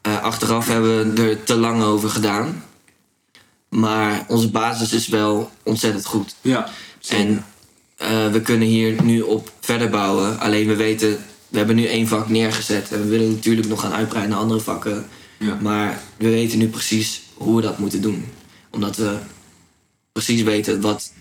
[0.00, 2.64] eh, achteraf hebben we er te lang over gedaan.
[3.68, 6.34] Maar onze basis is wel ontzettend goed.
[6.40, 6.68] Ja,
[7.08, 7.44] En
[7.96, 10.38] eh, we kunnen hier nu op verder bouwen.
[10.40, 12.90] Alleen we weten, we hebben nu één vak neergezet.
[12.92, 15.06] En we willen natuurlijk nog gaan uitbreiden naar andere vakken.
[15.38, 15.58] Ja.
[15.60, 18.24] Maar we weten nu precies hoe we dat moeten doen.
[18.70, 19.16] Omdat we
[20.12, 21.12] precies weten wat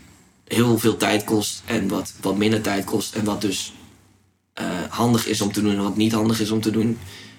[0.48, 3.16] heel veel tijd kost en wat, wat minder tijd kost.
[3.16, 3.74] En wat dus
[4.54, 6.98] eh, handig is om te doen en wat niet handig is om te doen.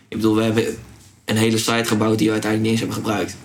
[0.08, 0.76] Ik bedoel, we hebben
[1.24, 3.36] een hele site gebouwd die we uiteindelijk niet eens hebben gebruikt.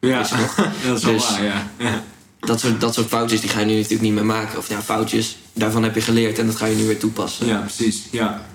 [0.00, 0.18] ja.
[0.86, 1.70] Dat is wel Dus- waar, ja.
[1.78, 2.04] ja.
[2.40, 4.58] Dat soort, dat soort foutjes die ga je nu natuurlijk niet meer maken.
[4.58, 7.46] Of ja, foutjes, daarvan heb je geleerd en dat ga je nu weer toepassen.
[7.46, 8.02] Ja, precies.
[8.10, 8.46] Ja,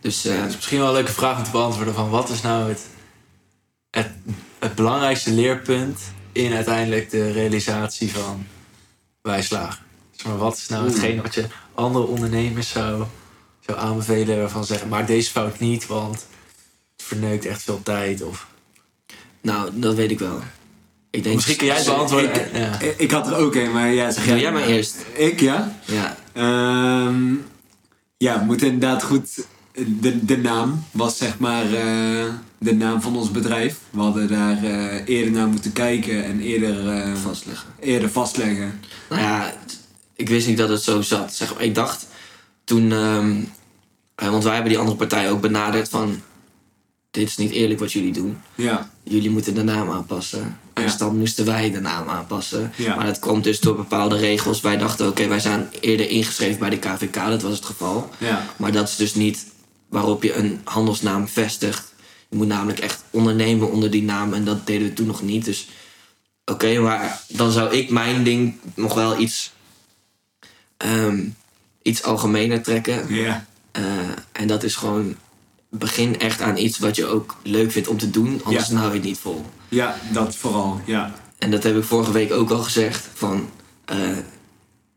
[0.00, 2.42] Dus eh, Het is misschien wel een leuke vraag om te beantwoorden van wat is
[2.42, 2.80] nou het,
[3.90, 4.08] het,
[4.58, 5.98] het belangrijkste leerpunt
[6.34, 8.46] in uiteindelijk de realisatie van
[9.22, 9.84] wij slagen.
[10.10, 13.04] Zeg maar, wat is nou hetgeen wat je andere ondernemers zou,
[13.60, 16.26] zou aanbevelen waarvan zeggen maak deze fout niet, want
[16.96, 18.22] het verneukt echt veel tijd.
[18.22, 18.46] Of,
[19.40, 20.40] nou, dat weet ik wel.
[21.10, 22.34] Ik denk, misschien kun jij het beantwoorden.
[22.34, 22.80] Ik, ja.
[22.80, 24.96] ik, ik had er ook een, maar ja, zeg Doe jij maar eerst.
[25.12, 25.80] Ik, ja?
[25.84, 27.34] Ja, Ehm,
[28.16, 29.46] ja, we moeten inderdaad goed.
[29.74, 32.24] De, de naam was zeg maar eh,
[32.58, 33.78] de naam van ons bedrijf.
[33.90, 37.68] We hadden daar eh, eerder naar moeten kijken en eerder, eh, vastleggen.
[37.80, 38.80] eerder vastleggen.
[39.08, 39.54] Nou ja,
[40.16, 41.34] ik wist niet dat het zo zat.
[41.34, 42.06] Zeg maar, ik dacht
[42.64, 43.34] toen, ehm,
[44.14, 46.20] eh, want wij hebben die andere partij ook benaderd van,
[47.10, 48.38] dit is niet eerlijk wat jullie doen.
[48.54, 50.58] Ja, Jullie moeten de naam aanpassen.
[50.72, 52.72] En dan moesten wij de naam aanpassen.
[52.76, 52.94] Ja.
[52.94, 54.60] Maar dat kwam dus door bepaalde regels.
[54.60, 57.14] Wij dachten, oké, wij zijn eerder ingeschreven bij de KVK.
[57.14, 58.10] Dat was het geval.
[58.18, 59.46] ja, Maar dat is dus niet
[59.94, 61.92] waarop je een handelsnaam vestigt.
[62.28, 64.32] Je moet namelijk echt ondernemen onder die naam.
[64.34, 65.44] En dat deden we toen nog niet.
[65.44, 65.68] Dus
[66.44, 69.52] oké, maar dan zou ik mijn ding nog wel iets,
[70.76, 71.20] ehm,
[71.82, 73.14] iets algemener trekken.
[73.14, 73.82] ja, Eh,
[74.32, 75.16] en dat is gewoon
[75.68, 78.74] begin echt aan iets wat je ook leuk vindt om te doen, anders Ja.
[78.76, 79.44] hou je het niet vol.
[79.68, 80.80] Ja, dat vooral.
[80.84, 81.14] Ja.
[81.38, 83.08] En dat heb ik vorige week ook al gezegd.
[83.14, 83.50] Van,
[83.84, 83.98] eh,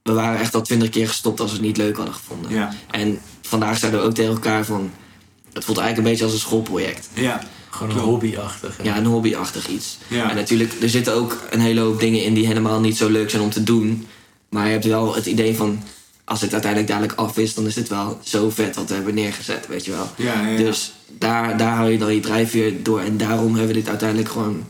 [0.07, 2.51] we waren echt al twintig keer gestopt als we het niet leuk hadden gevonden.
[2.51, 2.73] Ja.
[2.91, 4.91] En vandaag zeiden we ook tegen elkaar van...
[5.53, 7.09] Het voelt eigenlijk een beetje als een schoolproject.
[7.13, 7.41] Ja.
[7.69, 8.77] Gewoon een hobbyachtig.
[8.77, 8.83] hè.
[8.83, 9.97] Ja, een hobbyachtig iets.
[10.07, 10.29] Ja.
[10.29, 13.29] En natuurlijk, er zitten ook een hele hoop dingen in die helemaal niet zo leuk
[13.29, 14.07] zijn om te doen.
[14.49, 15.83] Maar je hebt wel het idee van...
[16.23, 19.13] Als het uiteindelijk dadelijk af is, dan is het wel zo vet wat we hebben
[19.13, 20.09] neergezet, weet je wel.
[20.15, 20.57] Ja, ja, ja.
[20.57, 22.99] Dus daar, daar hou je dan je drijfveer door.
[22.99, 24.65] En daarom hebben we dit uiteindelijk gewoon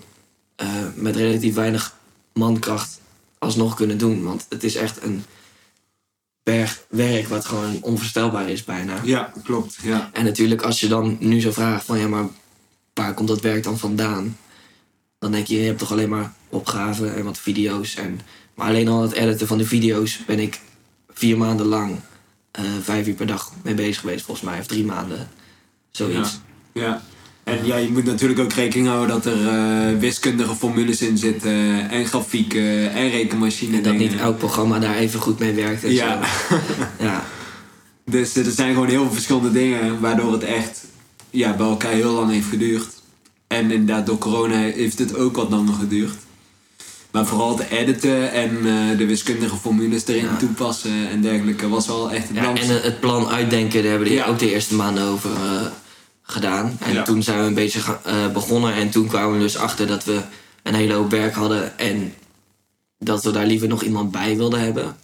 [0.56, 1.93] eh, met relatief weinig
[2.34, 3.00] mankracht
[3.39, 4.23] alsnog kunnen doen.
[4.23, 5.23] Want het is echt een
[6.43, 9.02] berg werk wat gewoon onvoorstelbaar is bijna.
[9.04, 9.78] Ja, klopt.
[9.82, 10.10] Ja.
[10.13, 12.26] En natuurlijk als je dan nu zo vraagt van ja, maar
[12.93, 14.38] waar komt dat werk dan vandaan?
[15.19, 17.95] Dan denk je, je hebt toch alleen maar opgaven en wat video's.
[17.95, 18.19] En,
[18.56, 20.60] maar alleen al het editen van de video's ben ik
[21.10, 22.00] vier maanden lang
[22.52, 24.60] eh, vijf uur per dag mee bezig geweest volgens mij.
[24.60, 25.30] Of drie maanden.
[25.91, 26.39] Zoiets.
[26.73, 27.02] Ja.
[27.48, 31.90] En ja, je moet natuurlijk ook rekening houden dat er eh, wiskundige formules in zitten.
[31.90, 34.12] En grafieken en rekenmachine En dat dingen.
[34.12, 35.84] niet elk programma daar even goed mee werkt.
[35.84, 36.20] En Ja.
[36.50, 36.56] Zo.
[37.06, 37.24] ja.
[38.06, 40.86] Dus eh, er zijn gewoon heel veel verschillende dingen waardoor het echt
[41.30, 42.88] ja, bij elkaar heel lang heeft geduurd.
[43.48, 46.16] En inderdaad, door corona heeft het ook wat langer geduurd.
[47.12, 50.36] Maar vooral het editen en eh, de wiskundige formules erin Ja.
[50.38, 52.60] toepassen en dergelijke was wel echt het Ja, land.
[52.60, 54.26] en het plan uitdenken, daar hebben we Ja.
[54.26, 55.66] ook de eerste maanden over eh,
[56.28, 56.78] gedaan.
[56.80, 57.04] En Ja.
[57.04, 58.74] toen zijn we een beetje eh, begonnen.
[58.74, 60.22] En toen kwamen we dus achter dat we
[60.63, 61.78] een hele hoop werk hadden.
[61.80, 62.13] En
[63.00, 64.98] dat we daar liever nog iemand bij wilden hebben.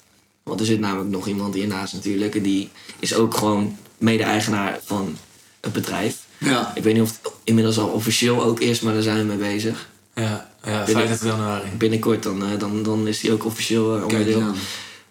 [0.43, 2.35] Want er zit namelijk nog iemand hiernaast natuurlijk.
[2.35, 5.17] En die is ook gewoon mede-eigenaar van
[5.61, 6.17] het bedrijf.
[6.37, 6.71] Ja.
[6.75, 9.37] Ik weet niet of het inmiddels al officieel ook is, maar daar zijn we mee
[9.53, 9.89] bezig.
[10.15, 11.69] Ja, ja Binnen- 25 januari.
[11.77, 14.41] Binnenkort dan, eh, dan, dan is die ook officieel eh, onderdeel.
[14.41, 14.55] aan.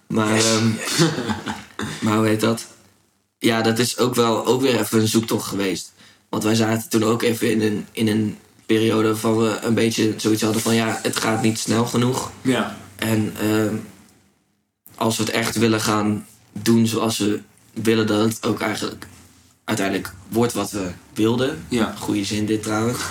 [0.06, 0.68] Maar, ehm,
[2.02, 2.66] maar hoe heet dat?
[3.38, 5.92] Ja, dat is ook wel ook weer even een zoektocht geweest.
[6.32, 10.14] Want wij zaten toen ook even in een, in een periode waarvan we een beetje
[10.16, 10.74] zoiets hadden van...
[10.74, 12.30] ja, het gaat niet snel genoeg.
[12.42, 12.76] Ja.
[12.96, 13.74] En ehm,
[14.94, 17.40] als we het echt willen gaan doen zoals we
[17.72, 19.06] willen dat het ook eigenlijk
[19.64, 21.64] uiteindelijk wordt wat we wilden.
[21.68, 21.94] Ja.
[21.98, 22.98] Goede zin dit trouwens.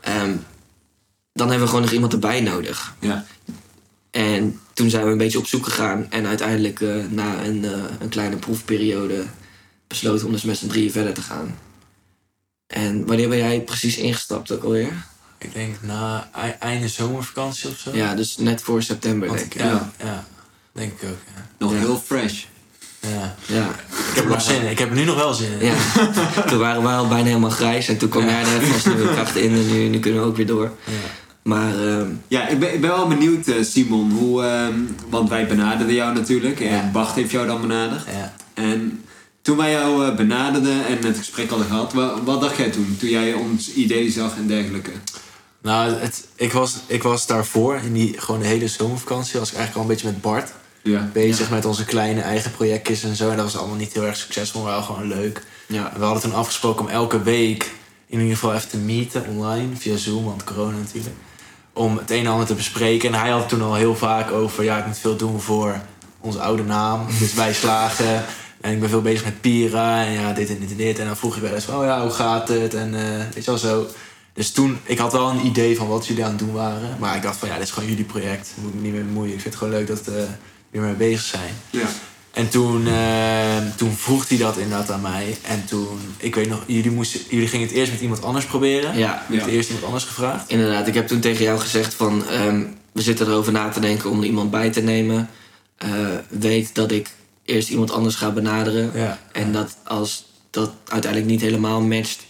[0.00, 0.36] Ehm,
[1.32, 2.94] dan hebben we gewoon nog iemand erbij nodig.
[3.00, 3.24] Ja.
[4.10, 6.06] En toen zijn we een beetje op zoek gegaan.
[6.10, 9.24] En uiteindelijk eh, na een, eh, een kleine proefperiode
[9.86, 11.54] besloten om dus met z'n drieën verder te gaan.
[12.66, 14.92] En wanneer ben jij precies ingestapt ook alweer?
[15.38, 17.90] Ik denk na ei- einde zomervakantie of zo.
[17.92, 19.60] Ja, dus net voor september Want denk ik.
[19.60, 20.24] ja, ja,
[20.72, 21.16] denk ik ook.
[21.34, 21.46] Ja.
[21.58, 21.78] Nog Ja.
[21.78, 22.44] heel fresh.
[23.00, 23.34] Ja.
[23.46, 23.68] Ja.
[23.68, 24.70] Ik heb er nog zin in.
[24.70, 25.66] Ik heb er nu nog wel zin in.
[25.66, 25.74] ja.
[26.48, 27.88] toen waren we al bijna helemaal grijs.
[27.88, 29.50] En toen kwam jij er als nieuwe kracht in.
[29.52, 30.72] En nu, nu kunnen we ook weer door.
[30.84, 30.92] Ja.
[31.42, 35.46] Maar ehm, Ja, ik ben, ik ben wel benieuwd, eh, Simon, hoe, ehm, want wij
[35.46, 36.90] benaderden jou natuurlijk en Ja.
[36.92, 38.02] Bart heeft jou dan benaderd.
[38.16, 38.34] Ja.
[38.54, 39.04] En
[39.46, 42.96] toen wij jou eh, benaderden en het gesprek hadden gehad, wat, wat dacht jij toen?
[43.00, 44.90] Toen jij ons idee zag en dergelijke?
[45.62, 49.56] Nou, het, ik, was, ik was daarvoor, in die gewoon de hele zomervakantie, was ik
[49.56, 51.10] eigenlijk al een beetje met Bart Ja.
[51.12, 53.30] bezig met onze kleine eigen projectjes en zo.
[53.30, 55.42] En dat was allemaal niet heel erg succesvol, maar wel gewoon leuk.
[55.66, 55.92] ja.
[55.92, 57.70] En we hadden toen afgesproken om elke week
[58.06, 61.14] in ieder geval even te meeten online, via Zoom, want corona natuurlijk.
[61.72, 63.12] Om het een en ander te bespreken.
[63.14, 65.80] En hij had toen al heel vaak over, ja, ik moet veel doen voor
[66.20, 67.06] onze oude naam.
[67.18, 68.24] Dus wij slagen.
[68.66, 70.98] En ik ben veel bezig met Pira en ja, dit en dit en dit.
[70.98, 72.74] En dan vroeg je wel eens van, oh ja, hoe gaat het?
[72.74, 73.86] En eh, weet je wel zo.
[74.32, 76.96] Dus toen, ik had wel een idee van wat jullie aan het doen waren.
[76.98, 78.52] Maar ik dacht van, ja, dit is gewoon jullie project.
[78.54, 79.34] Daar moet ik me niet mee bemoeien.
[79.34, 80.38] Ik vind het gewoon leuk dat we er
[80.70, 81.54] weer mee bezig zijn.
[81.70, 81.86] Ja.
[82.32, 85.36] En toen, eh, toen vroeg hij dat inderdaad aan mij.
[85.42, 88.98] En toen, ik weet nog, jullie, moesten, jullie gingen het eerst met iemand anders proberen.
[88.98, 89.26] ja.
[89.28, 90.50] Je hebt eerst iemand anders gevraagd.
[90.50, 92.28] Inderdaad, ik heb toen tegen jou gezegd van...
[92.28, 95.30] ehm, we zitten erover na te denken om er iemand bij te nemen.
[95.76, 95.90] Eh,
[96.28, 97.10] weet dat ik
[97.46, 98.90] eerst iemand anders ga benaderen.
[98.94, 99.18] Ja.
[99.32, 102.24] En dat als dat uiteindelijk niet helemaal matcht...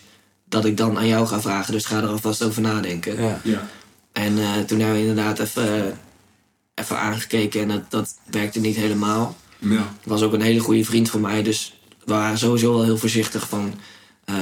[0.48, 1.72] dat ik dan aan jou ga vragen.
[1.72, 3.22] Dus ga er alvast over nadenken.
[3.22, 3.40] Ja.
[3.42, 3.68] Ja.
[4.12, 5.98] En eh, toen hebben we inderdaad even,
[6.74, 7.60] even aangekeken...
[7.60, 9.36] en dat, dat werkte niet helemaal.
[9.58, 9.92] Ja.
[10.04, 11.42] was ook een hele goede vriend van mij.
[11.42, 13.74] Dus we waren sowieso wel heel voorzichtig van...
[14.24, 14.34] eh,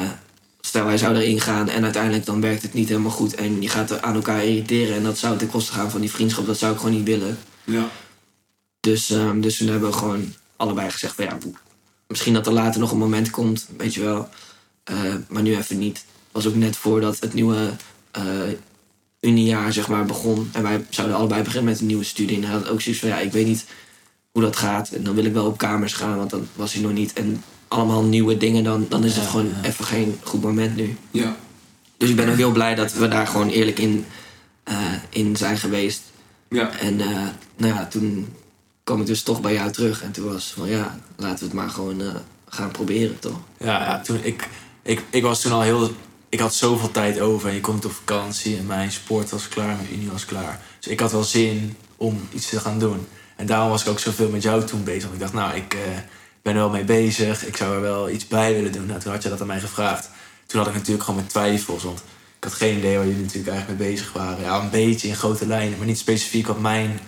[0.61, 3.35] stel, hij zou erin gaan en uiteindelijk dan werkt het niet helemaal goed...
[3.35, 4.97] en je gaat er aan elkaar irriteren...
[4.97, 6.47] en dat zou ten koste gaan van die vriendschap.
[6.47, 7.39] Dat zou ik gewoon niet willen.
[7.65, 7.89] Ja.
[8.81, 10.35] Dus, ehm, dus toen hebben we gewoon
[10.65, 11.25] allebei gezegd van...
[11.25, 11.39] ja,
[12.07, 14.29] misschien dat er later nog een moment komt, weet je wel.
[14.85, 14.97] Eh,
[15.29, 16.05] maar nu even niet.
[16.33, 17.71] was ook net voordat het nieuwe
[18.11, 18.23] eh
[19.25, 20.51] uniejaar zeg maar begon.
[20.53, 22.37] En wij zouden allebei beginnen met een nieuwe studie.
[22.37, 23.67] En hij had ook zoiets van, ja, ik weet niet
[24.33, 24.89] hoe dat gaat.
[24.91, 27.13] En dan wil ik wel op kamers gaan, want dan was hij nog niet.
[27.13, 29.69] En allemaal nieuwe dingen, dan, dan is het Ja, gewoon ja.
[29.69, 30.97] even geen goed moment nu.
[31.11, 31.37] Ja.
[31.97, 34.07] Dus ik ben ook heel blij dat we daar gewoon eerlijk in,
[34.63, 34.77] eh,
[35.11, 36.03] in zijn geweest.
[36.49, 36.79] Ja.
[36.79, 38.29] En eh, nou ja, toen
[38.85, 40.03] kwam ik dus toch bij jou terug.
[40.03, 42.15] En toen was van ja, laten we het maar gewoon eh,
[42.49, 43.39] gaan proberen, toch?
[43.59, 44.49] Ja, toen ik,
[44.83, 45.91] ik, ik was toen al heel...
[46.29, 49.77] Ik had zoveel tijd over en je komt op vakantie en mijn sport was klaar,
[49.77, 50.61] mijn unie was klaar.
[50.81, 53.07] Dus ik had wel zin om iets te gaan doen.
[53.37, 55.03] En daarom was ik ook zoveel met jou toen bezig.
[55.03, 55.81] Want ik dacht, nou, ik eh,
[56.43, 57.47] ben er wel mee bezig.
[57.47, 58.87] Ik zou er wel iets bij willen doen.
[58.87, 60.11] Nou, toen had je dat aan mij gevraagd.
[60.47, 61.83] Toen had ik natuurlijk gewoon mijn twijfels.
[61.83, 62.03] Want
[62.39, 64.45] ik had geen idee waar jullie natuurlijk eigenlijk mee bezig waren.
[64.45, 67.01] Ja, een beetje in grote lijnen, maar niet specifiek wat mijn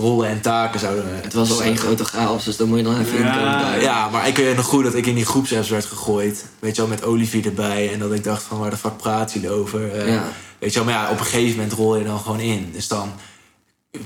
[0.00, 1.04] rollen en taken zouden...
[1.22, 3.80] Het was al één grote chaos, dus dan moet je dan even Ja, inkomen.
[3.80, 6.44] Ja, maar ik weet nog goed dat ik in die groepsapps werd gegooid.
[6.58, 7.92] Weet je wel, met Olivier erbij.
[7.92, 9.92] En dat ik dacht van, waar de fuck praat jullie over?
[9.92, 10.24] Eh, Ja.
[10.58, 12.70] Weet je wel, maar ja, op een gegeven moment rol je dan gewoon in.
[12.72, 13.12] Dus dan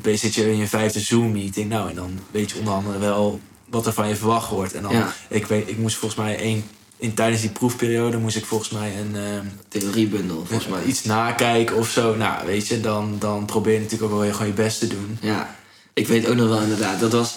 [0.04, 1.68] zit je in je vijfde Zoom-meeting.
[1.68, 4.72] Nou, en dan weet je onder andere wel wat er van je verwacht wordt.
[4.74, 5.12] En dan, Ja.
[5.28, 6.64] ik, weet, ik moest volgens mij één...
[6.96, 9.16] In, tijdens die proefperiode moest ik volgens mij een...
[9.16, 10.82] ehm, Theoriebundel, volgens mij.
[10.84, 12.14] iets nakijken of zo.
[12.16, 15.18] Nou, weet je, dan, dan probeer je natuurlijk ook wel gewoon je best te doen.
[15.20, 15.56] Ja,
[15.94, 17.00] ik weet ook nog wel inderdaad.
[17.00, 17.34] Dat was,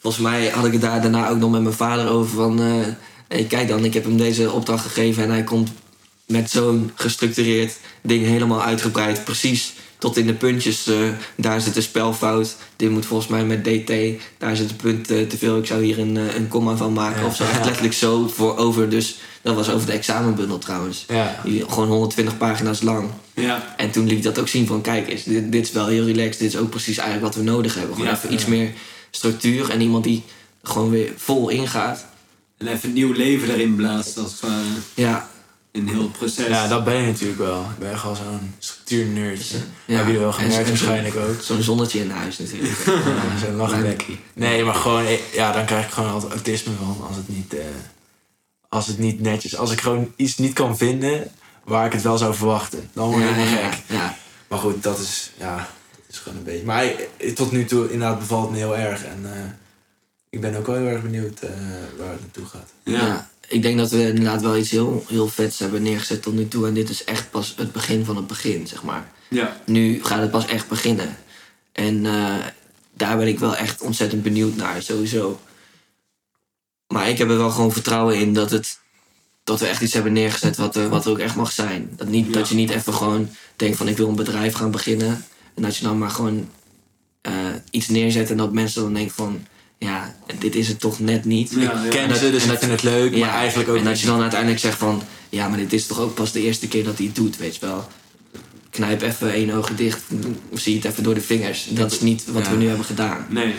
[0.00, 2.62] volgens mij had ik het daar daarna ook nog met mijn vader over van...
[2.62, 2.86] eh
[3.28, 5.70] hey, kijk dan, ik heb hem deze opdracht gegeven en hij komt
[6.26, 9.24] met zo'n gestructureerd ding helemaal uitgebreid.
[9.24, 10.86] Precies tot in de puntjes.
[10.86, 10.96] eh,
[11.36, 12.56] daar zit een spelfout.
[12.76, 13.92] Dit moet volgens mij met DT.
[14.38, 15.58] Daar zit een punt eh, te veel.
[15.58, 17.26] Ik zou hier een, eh, een komma van maken Ja.
[17.26, 17.42] of zo.
[17.44, 18.88] Echt letterlijk zo voor over.
[18.88, 21.04] Dus dat was over de examenbundel trouwens.
[21.08, 21.40] Ja.
[21.44, 23.08] Die, gewoon 120 pagina's lang.
[23.34, 23.74] Ja.
[23.76, 26.04] En toen liet ik dat ook zien van, kijk eens, dit, dit is wel heel
[26.04, 26.38] relaxed.
[26.38, 27.94] Dit is ook precies eigenlijk wat we nodig hebben.
[27.94, 28.34] Gewoon Ja, even ja.
[28.34, 28.72] iets meer
[29.10, 30.22] structuur en iemand die
[30.62, 32.06] gewoon weer vol ingaat.
[32.58, 34.62] En even nieuw leven erin blaast, als het ware.
[34.94, 35.28] Ja,
[35.78, 36.46] In heel het proces.
[36.46, 37.60] Ja, dat ben je natuurlijk wel.
[37.60, 39.56] Ik ben gewoon zo'n structuurnerdje.
[39.84, 39.94] Ja.
[39.94, 41.40] Hebben jullie wel gemerkt zo- waarschijnlijk ook.
[41.42, 42.78] zo'n zonnetje in huis natuurlijk.
[42.86, 44.20] Ja, Zo'n lachenbekkie.
[44.34, 47.54] Nee, maar gewoon, eh, ja, dan krijg ik gewoon altijd autisme van als het niet,
[47.54, 47.64] eh,
[48.68, 51.30] als het niet netjes, als ik gewoon iets niet kan vinden
[51.64, 53.80] waar ik het wel zou verwachten, dan word ik ja, helemaal gek.
[53.86, 54.16] ja.
[54.48, 56.64] Maar goed, dat is, ja, dat is gewoon een beetje.
[56.66, 56.84] Maar
[57.16, 59.40] eh, tot nu toe inderdaad bevalt het me heel erg en eh,
[60.30, 61.50] ik ben ook wel heel erg benieuwd eh,
[61.98, 62.70] waar het naartoe gaat.
[62.82, 63.28] Ja.
[63.48, 66.66] Ik denk dat we inderdaad wel iets heel, heel vets hebben neergezet tot nu toe.
[66.66, 69.10] En dit is echt pas het begin van het begin, zeg maar.
[69.28, 69.60] Ja.
[69.66, 71.16] Nu gaat het pas echt beginnen.
[71.72, 72.34] En eh,
[72.94, 75.40] daar ben ik wel echt ontzettend benieuwd naar, sowieso.
[76.86, 78.78] Maar ik heb er wel gewoon vertrouwen in dat, het,
[79.44, 81.90] dat we echt iets hebben neergezet wat er, wat er ook echt mag zijn.
[81.96, 82.32] Dat, niet, Ja.
[82.32, 85.24] dat je niet even gewoon denkt van ik wil een bedrijf gaan beginnen.
[85.54, 86.48] En dat je dan maar gewoon
[87.20, 87.32] eh,
[87.70, 89.46] iets neerzet en dat mensen dan denken van...
[89.78, 91.50] Ja, dit is het toch net niet.
[91.50, 91.82] Ja, ja.
[91.82, 94.00] Ik ken En ze, dus en ik vind het leuk, maar eigenlijk ook En dat
[94.00, 95.02] je dan uiteindelijk zegt van...
[95.28, 97.54] Ja, maar dit is toch ook pas de eerste keer dat hij het doet, weet
[97.54, 97.88] je wel.
[98.70, 100.02] Knijp even één oog dicht,
[100.54, 101.66] zie het even door de vingers.
[101.70, 102.50] Dat is niet wat Ja.
[102.50, 103.26] we nu hebben gedaan.
[103.28, 103.54] Nee.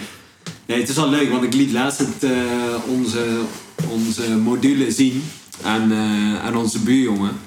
[0.65, 2.31] Nee, het is wel leuk, want ik liet laatst het, eh,
[2.87, 3.39] onze,
[3.89, 5.23] onze module zien
[5.63, 7.37] aan, eh, aan onze buurjongen.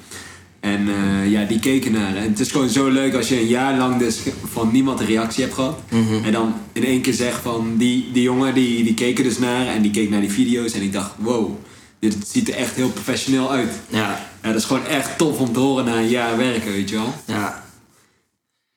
[0.63, 2.17] En eh, ja, die keken naar.
[2.17, 5.07] En het is gewoon zo leuk als je een jaar lang dus van niemand een
[5.07, 5.81] reactie hebt gehad.
[5.91, 6.25] Mhm.
[6.25, 9.39] En dan in één keer zegt van die, die jongen die, die keek er dus
[9.39, 10.73] naar en die keek naar die video's.
[10.73, 11.51] En ik dacht, wow,
[11.99, 13.73] dit ziet er echt heel professioneel uit.
[13.89, 16.89] Ja, Ja, dat is gewoon echt tof om te horen na een jaar werken, weet
[16.89, 17.15] je wel.
[17.27, 17.65] ja.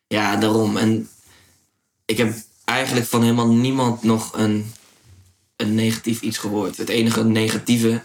[0.08, 0.78] Ja, daarom.
[0.78, 1.10] En
[2.06, 2.34] ik heb
[2.65, 4.65] eigenlijk van helemaal niemand nog een,
[5.56, 6.78] een negatief iets gehoord.
[6.78, 8.02] Het enige negatieve,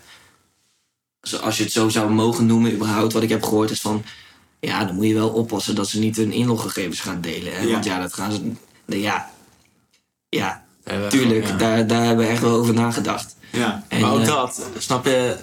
[1.42, 4.02] als je het zo zou mogen noemen, überhaupt wat ik heb gehoord, is van...
[4.60, 7.52] Ja, dan moet je wel oppassen dat ze niet hun inloggegevens gaan delen.
[7.52, 7.62] Hè?
[7.62, 7.72] Ja.
[7.72, 8.52] Want ja, dat gaan ze...
[8.86, 9.30] Ja,
[10.28, 10.62] ja
[11.08, 11.46] tuurlijk.
[11.46, 11.56] ja.
[11.56, 13.36] Daar, daar hebben we echt wel over nagedacht.
[13.52, 13.84] Ja.
[13.88, 15.36] En, Maar ook eh, dat, snap je,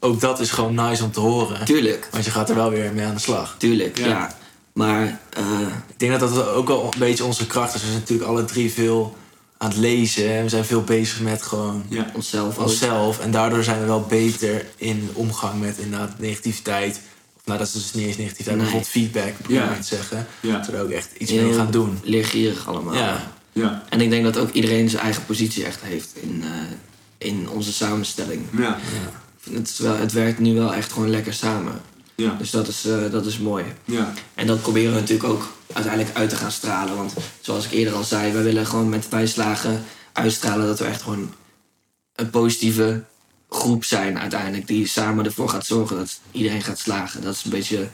[0.00, 1.64] ook dat is gewoon nice om te horen.
[1.64, 3.54] Tuurlijk, Want je gaat er wel weer mee aan de slag.
[3.58, 4.06] tuurlijk, Ja.
[4.06, 4.36] ja.
[4.72, 7.80] Maar eh, Ik denk dat dat ook wel een beetje onze kracht is.
[7.80, 9.16] We zijn natuurlijk alle drie veel
[9.62, 10.30] aan het lezen.
[10.36, 12.10] En we zijn veel bezig met gewoon Ja.
[12.14, 12.64] onszelf ook.
[12.66, 13.18] onszelf.
[13.18, 17.00] En daardoor zijn we wel beter in omgang met inderdaad negativiteit.
[17.36, 18.74] Of nou, dat is dus niet eens negativiteit, maar Nee.
[18.80, 19.70] bijvoorbeeld feedback, probeer Ja.
[19.74, 20.26] ik te zeggen.
[20.40, 20.56] Ja.
[20.56, 21.98] Dat we er ook echt iets Heel mee gaan doen.
[22.02, 22.94] Leergierig allemaal.
[22.94, 23.32] Ja.
[23.52, 23.82] Ja.
[23.88, 27.72] En ik denk dat ook iedereen zijn eigen positie echt heeft in, eh, in onze
[27.72, 28.42] samenstelling.
[28.58, 28.78] Ja.
[29.52, 31.80] Het, is wel, het werkt nu wel echt gewoon lekker samen.
[32.14, 32.34] Ja.
[32.38, 33.64] Dus dat is, eh, dat is mooi.
[33.84, 34.12] Ja.
[34.34, 36.96] En dat proberen we natuurlijk ook uiteindelijk uit te gaan stralen.
[36.96, 41.02] Want zoals ik eerder al zei, wij willen gewoon met bijslagen uitstralen dat we echt
[41.02, 41.34] gewoon
[42.14, 43.04] een positieve
[43.48, 44.66] groep zijn uiteindelijk.
[44.66, 47.22] Die samen ervoor gaat zorgen dat iedereen gaat slagen.
[47.22, 47.88] Dat is een beetje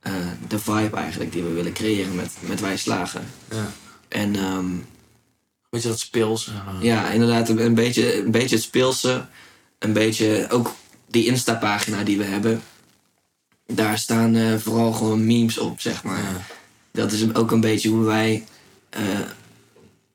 [0.00, 0.12] eh,
[0.48, 3.22] de vibe eigenlijk die we willen creëren met, met wij slagen.
[3.50, 3.72] Ja.
[4.08, 4.66] En ehm,
[5.70, 6.50] Weet je dat speels?
[6.80, 9.26] ja, inderdaad, een, een beetje, een beetje het speelse.
[9.78, 10.74] Een beetje ook
[11.06, 12.62] die Insta-pagina die we hebben.
[13.74, 16.18] Daar staan eh, vooral gewoon memes op, zeg maar.
[16.18, 16.40] Ja.
[16.92, 18.44] Dat is ook een beetje hoe wij
[18.90, 19.02] eh,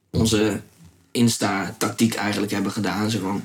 [0.10, 0.62] onze
[1.12, 3.10] Insta-tactiek eigenlijk hebben gedaan.
[3.10, 3.44] Zo van,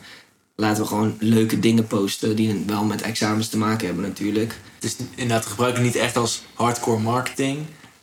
[0.54, 4.58] laten we gewoon leuke dingen posten die wel met examens te maken hebben natuurlijk.
[4.74, 7.58] Het is inderdaad gebruiken niet echt als hardcore marketing.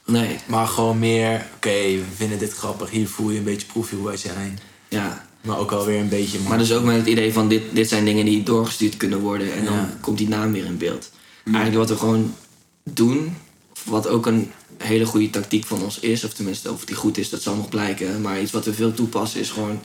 [0.05, 2.89] Nee, Maar gewoon meer, oké, we vinden dit grappig.
[2.89, 4.59] Hier voel je een beetje proefje hoe wij zijn.
[4.87, 5.25] ja.
[5.41, 6.39] Maar ook alweer een beetje...
[6.39, 9.53] Maar dus ook met het idee van dit, dit zijn dingen die doorgestuurd kunnen worden.
[9.53, 11.11] En dan komt die naam weer in beeld.
[11.55, 12.35] Eigenlijk wat we gewoon
[12.83, 13.35] doen,
[13.83, 17.29] wat ook een hele goede tactiek van ons is, of tenminste of die goed is,
[17.29, 18.21] dat zal nog blijken.
[18.21, 19.79] Maar iets wat we veel toepassen is gewoon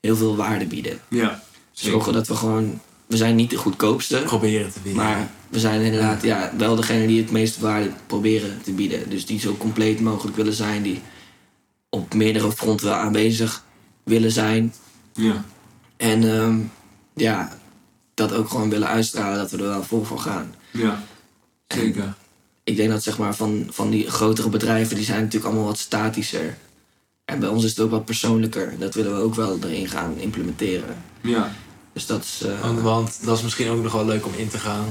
[0.00, 1.00] heel veel waarde bieden.
[1.08, 1.42] Ja.
[1.72, 5.02] Zorgen dat we gewoon, we zijn niet de goedkoopste, Proberen te bieden.
[5.02, 9.10] maar we zijn inderdaad ja, wel degene die het meeste waarde proberen te bieden.
[9.10, 11.00] Dus die zo compleet mogelijk willen zijn, die
[11.88, 13.64] op meerdere fronten wel aanwezig
[14.02, 14.74] willen zijn.
[15.12, 15.44] Ja.
[15.96, 16.58] En ehm,
[17.14, 17.58] ja,
[18.14, 20.54] dat ook gewoon willen uitstralen dat we er wel vol voor gaan.
[20.72, 21.02] Ja.
[21.68, 22.14] Zeker.
[22.64, 25.78] Ik denk dat zeg maar van, van die grotere bedrijven, die zijn natuurlijk allemaal wat
[25.78, 26.56] statischer.
[27.24, 28.74] En bij ons is het ook wat persoonlijker.
[28.78, 30.96] Dat willen we ook wel erin gaan implementeren.
[31.20, 31.52] Ja.
[31.92, 32.42] Dus dat is.
[32.46, 34.84] eh, Want, want dat is misschien ook nog wel leuk om in te gaan.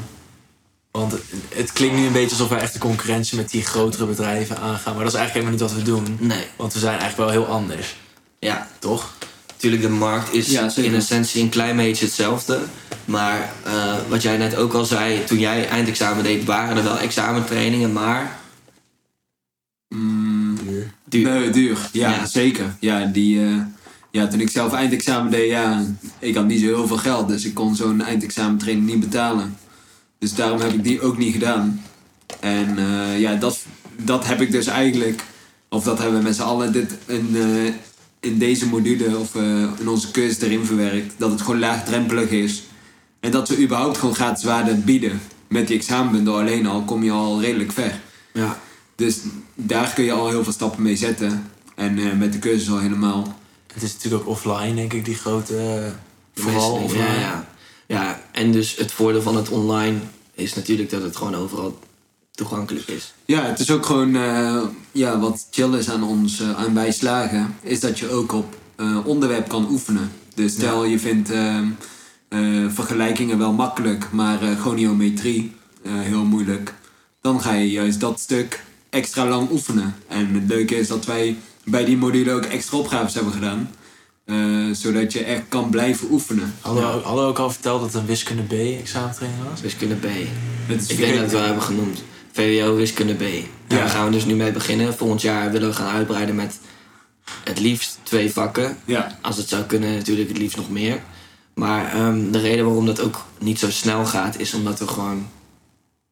[0.91, 1.15] Want
[1.49, 4.93] het, klinkt nu een beetje alsof wij echt de concurrentie met die grotere bedrijven aangaan.
[4.95, 6.17] Maar dat is eigenlijk helemaal niet wat we doen.
[6.27, 7.95] nee, Want we zijn eigenlijk wel heel anders.
[8.39, 8.67] ja.
[8.79, 9.13] Toch?
[9.47, 12.59] Natuurlijk, de markt is Ja, in essentie een klein beetje hetzelfde.
[13.05, 16.97] Maar eh, wat jij net ook al zei, toen jij eindexamen deed, waren er wel
[16.99, 18.39] examentrainingen, maar
[19.95, 20.57] Mm,
[21.05, 21.29] duur.
[21.29, 21.77] Nee, duur.
[21.91, 22.25] Ja, Ja.
[22.25, 22.75] zeker.
[22.79, 23.55] Ja, die, eh,
[24.11, 25.85] ja, toen ik zelf eindexamen deed, ja,
[26.19, 27.27] ik had niet zo heel veel geld.
[27.27, 29.57] Dus ik kon zo'n eindexamentraining niet betalen.
[30.19, 31.81] Dus daarom heb ik die ook niet gedaan.
[32.39, 33.59] En eh, ja, dat,
[34.03, 35.23] dat heb ik dus eigenlijk,
[35.69, 37.73] of dat hebben we met z'n allen dit in, eh,
[38.29, 41.13] in deze module of eh, in onze cursus erin verwerkt.
[41.17, 42.63] Dat het gewoon laagdrempelig is.
[43.21, 45.21] En dat we überhaupt gewoon gratis waarde bieden.
[45.47, 47.99] Met die examenbundel alleen al kom je al redelijk ver.
[48.33, 48.59] Ja.
[48.95, 49.17] Dus
[49.55, 51.51] daar kun je al heel veel stappen mee zetten.
[51.75, 53.37] En eh, met de cursus al helemaal.
[53.73, 55.57] Het is natuurlijk ook offline, denk ik, die grote.
[55.57, 57.03] eh, vooral offline.
[57.03, 57.45] Ja, ja.
[57.87, 59.97] ja, en dus het voordeel van het online
[60.33, 61.79] is natuurlijk dat het gewoon overal
[62.31, 63.13] toegankelijk is.
[63.25, 66.91] Ja, het is ook gewoon eh, ja, wat chill is aan ons, eh, aan wij
[66.91, 70.11] slagen, is dat je ook op eh, onderwerp kan oefenen.
[70.35, 71.29] Dus stel je vindt
[72.31, 72.39] eh,
[72.69, 76.73] vergelijkingen wel makkelijk, maar eh, goniometrie eh, heel moeilijk.
[77.21, 79.95] Dan ga je juist dat stuk extra lang oefenen.
[80.07, 83.69] En het leuke is dat wij bij die module ook extra opgaves hebben gedaan.
[84.25, 84.37] eh,
[84.71, 86.53] zodat je echt kan blijven oefenen.
[86.61, 89.61] Hadden, we, ook- hadden we ook al verteld dat het een wiskunde B examentraining was?
[89.61, 90.05] Wiskunde B.
[90.67, 92.03] Het is Ik denk dat we het wel hebben genoemd.
[92.31, 93.21] VWO wiskunde B.
[93.21, 93.41] Ja.
[93.67, 94.93] Daar gaan we dus nu mee beginnen.
[94.93, 96.59] Volgend jaar willen we gaan uitbreiden met
[97.43, 98.77] het liefst twee vakken.
[98.85, 100.99] Ja, Als het zou kunnen, natuurlijk het liefst nog meer.
[101.61, 105.27] Maar ehm, de reden waarom dat ook niet zo snel gaat, is omdat we gewoon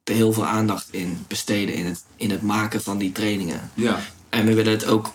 [0.04, 3.72] er heel veel aandacht in besteden in het, in het maken van die trainingen.
[3.74, 5.14] ja, En we willen het ook,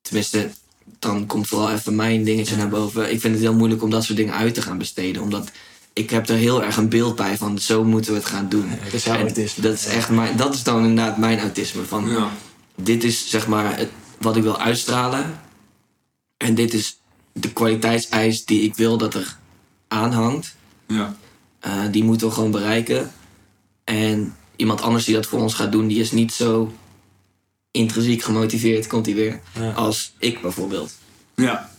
[0.00, 0.50] tenminste,
[0.98, 3.12] dan komt vooral even mijn dingetje naar boven.
[3.12, 5.50] Ik vind het heel moeilijk om dat soort dingen uit te gaan besteden, omdat
[5.92, 8.70] ik heb er heel erg een beeld bij van zo moeten we het gaan doen.
[8.84, 9.62] dat is jouw autisme.
[9.62, 12.30] Dat is echt mijn, dat is dan inderdaad mijn autisme van ja,
[12.74, 15.40] dit is zeg maar het, wat ik wil uitstralen.
[16.36, 16.97] En dit is
[17.40, 19.36] de kwaliteitseis die ik wil dat er
[19.88, 20.54] aanhangt.
[20.86, 21.16] ja,
[21.60, 23.12] Eh, die moeten we gewoon bereiken.
[23.84, 26.72] En iemand anders die dat voor ons gaat doen, die is niet zo
[27.70, 29.70] intrinsiek gemotiveerd, komt hij weer, Ja.
[29.72, 30.92] als ik bijvoorbeeld.
[31.34, 31.70] ja.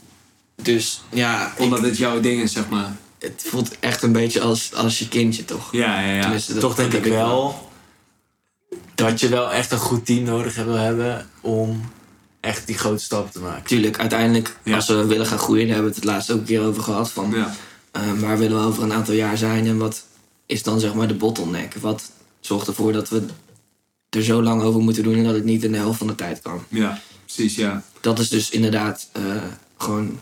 [0.62, 2.96] Dus ja, ik- Omdat het jouw ding is, zeg maar.
[3.20, 5.72] het voelt echt een beetje als, als je kindje, toch?
[5.72, 6.30] Ja, ja, ja.
[6.32, 7.70] Dat- Toch denk ik heb wel
[8.96, 11.92] dat je wel echt een goed team nodig wil hebben om
[12.40, 13.64] echt die grote stappen te maken.
[13.64, 14.76] Tuurlijk, uiteindelijk, Ja.
[14.76, 16.84] als we willen gaan groeien, daar hebben we het het laatst ook een keer over
[16.84, 17.12] gehad.
[17.12, 17.56] Van, Ja,
[17.92, 20.04] Eh, waar willen we over een aantal jaar zijn en wat
[20.46, 21.74] is dan zeg maar de bottleneck?
[21.74, 23.24] Wat zorgt ervoor dat we
[24.10, 26.16] er zo lang over moeten doen en dat het niet in de helft van de
[26.16, 26.64] tijd kan?
[26.68, 27.84] ja, precies, ja.
[28.02, 29.22] Dat is dus inderdaad eh,
[29.78, 30.20] gewoon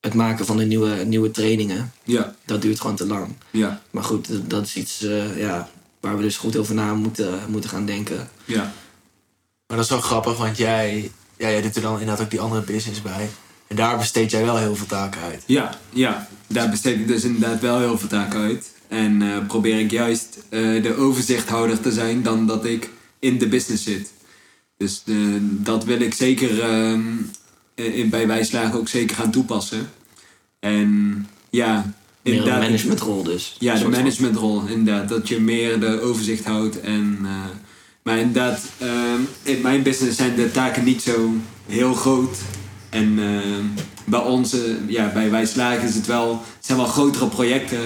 [0.00, 1.92] het maken van de nieuwe, nieuwe trainingen.
[2.04, 3.34] Ja, Dat duurt gewoon te lang.
[3.50, 5.68] ja, Maar goed, dat- dat is iets eh, ja,
[6.00, 8.28] waar we dus goed over na moeten, moeten gaan denken.
[8.44, 8.72] ja.
[9.66, 11.10] Maar dat is wel grappig, want jij,
[11.42, 13.30] ja, jij doet er dan inderdaad ook die andere business bij.
[13.66, 15.42] En daar besteed jij wel heel veel taken uit.
[15.46, 16.28] Ja, ja.
[16.46, 18.72] Daar besteed ik dus inderdaad wel heel veel taken uit.
[18.88, 23.48] En eh, probeer ik juist eh, de overzichthouder te zijn dan dat ik in de
[23.48, 24.12] business zit.
[24.76, 27.02] Dus eh, dat wil ik zeker ehm,
[27.74, 29.90] in, bij Wijslagen ook zeker gaan toepassen.
[30.60, 33.56] En ja, Meer een managementrol dus.
[33.58, 35.08] Ja, de managementrol, inderdaad.
[35.08, 36.80] Dat je meer de overzicht houdt.
[36.80, 37.30] En, eh,
[38.02, 41.34] maar inderdaad, ehm, in mijn business zijn de taken niet zo
[41.66, 42.36] heel groot.
[42.90, 43.64] En ehm,
[44.04, 47.80] bij ons, ja, bij Wij Slagen is het wel, het zijn wel grotere projecten.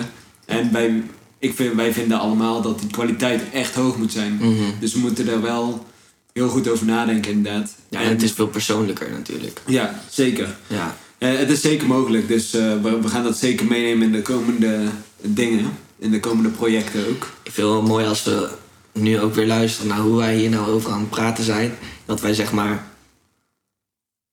[0.45, 1.03] En bij,
[1.39, 4.37] ik vind, wij vinden allemaal dat die kwaliteit echt hoog moet zijn.
[4.41, 4.53] Mhm.
[4.81, 5.87] Dus we moeten er wel
[6.33, 7.75] heel goed over nadenken, inderdaad.
[7.89, 9.61] Ja, en het is veel persoonlijker natuurlijk.
[9.67, 10.57] Ja, zeker.
[10.67, 14.13] Ja, Eh, het is zeker mogelijk, dus eh, we, we gaan dat zeker meenemen in
[14.13, 14.79] de komende
[15.23, 17.27] dingen, in de komende projecten ook.
[17.43, 18.49] ik vind het wel mooi als we
[18.97, 21.75] nu ook weer luisteren naar hoe wij hier nou over aan het praten zijn.
[22.05, 22.85] Dat wij zeg maar.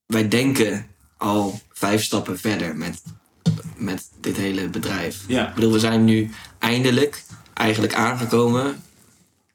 [0.06, 0.86] Wij denken
[1.16, 3.02] al vijf stappen verder met,
[3.76, 5.24] met dit hele bedrijf.
[5.26, 5.48] Ja.
[5.48, 7.22] Ik bedoel, we zijn nu eindelijk
[7.54, 8.82] eigenlijk aangekomen,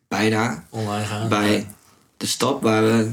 [0.07, 1.30] bijna, Online gaan.
[1.30, 1.68] bij
[2.18, 3.12] de stap waar we,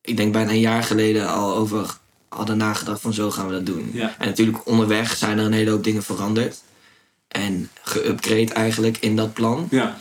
[0.00, 1.98] ik denk bijna een jaar geleden al over
[2.28, 3.90] hadden nagedacht van zo gaan we dat doen.
[3.92, 4.14] Ja.
[4.18, 6.62] En natuurlijk onderweg zijn er een hele hoop dingen veranderd.
[7.28, 9.66] En geüpgrade eigenlijk in dat plan.
[9.70, 9.96] Ja.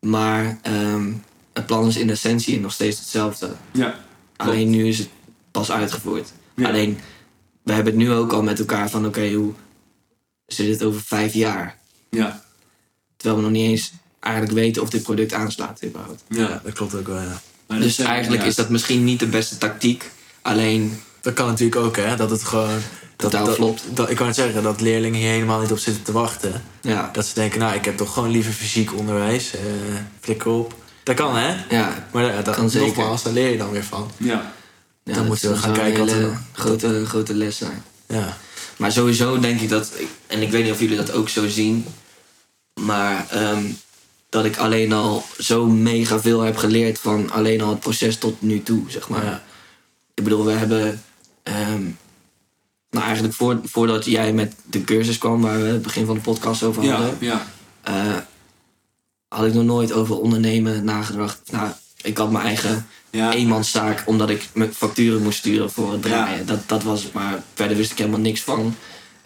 [0.00, 1.12] Maar ehm,
[1.52, 3.50] het plan is in essentie nog steeds hetzelfde.
[3.72, 3.98] Ja.
[4.36, 5.08] Alleen nu is het
[5.50, 6.32] pas uitgevoerd.
[6.54, 6.68] Ja.
[6.68, 6.98] Alleen,
[7.62, 9.52] we hebben het nu ook al met elkaar van oké, hoe
[10.46, 11.78] zit het over vijf jaar?
[12.10, 12.44] Ja.
[13.16, 16.22] Terwijl we nog niet eens eigenlijk weten of dit product aanslaat überhaupt.
[16.28, 16.60] Ja.
[16.64, 17.40] dat klopt ook wel, ja.
[17.66, 18.48] Maar Dus is- eigenlijk ja.
[18.48, 20.10] is dat misschien niet de beste tactiek.
[20.42, 22.16] Alleen, Dat kan natuurlijk ook, hè.
[22.16, 22.78] Dat het gewoon...
[23.20, 23.80] Dat, dat.
[23.92, 26.62] Dat, ik kan het zeggen, dat leerlingen hier helemaal niet op zitten te wachten.
[26.80, 29.54] ja, Dat ze denken, nou, ik heb toch gewoon liever fysiek onderwijs.
[29.54, 29.60] eh
[30.20, 30.74] flikker op.
[31.02, 31.54] Dat kan, hè?
[31.76, 32.86] ja, Maar ja, dat, Kan zeker.
[32.86, 34.10] nogmaals, daar leer je dan weer van.
[34.16, 34.52] Ja.
[35.04, 37.82] ja Dan moeten we gaan kijken wat er- grote, grote les zijn.
[38.06, 38.36] Ja.
[38.76, 39.92] Maar sowieso denk ik dat,
[40.26, 41.84] en ik weet niet of jullie dat ook zo zien,
[42.80, 43.64] maar ehm,
[44.28, 48.42] dat ik alleen al zo mega veel heb geleerd van alleen al het proces tot
[48.42, 49.24] nu toe, zeg maar.
[49.24, 49.42] Ja.
[50.14, 51.02] Ik bedoel, we hebben,
[51.42, 51.82] ehm,
[52.90, 56.20] nou eigenlijk voor, voordat jij met de cursus kwam, waar we het begin van de
[56.20, 56.94] podcast over Ja.
[56.94, 57.46] hadden, Ja.
[57.82, 58.16] eh,
[59.28, 61.40] had ik nog nooit over ondernemen nagedacht.
[61.50, 61.70] Nou,
[62.02, 63.32] ik had mijn eigen Ja.
[63.32, 66.46] eenmanszaak omdat ik mijn facturen moest sturen voor het draaien.
[66.46, 68.74] Dat, dat was het, maar verder wist ik helemaal niks van.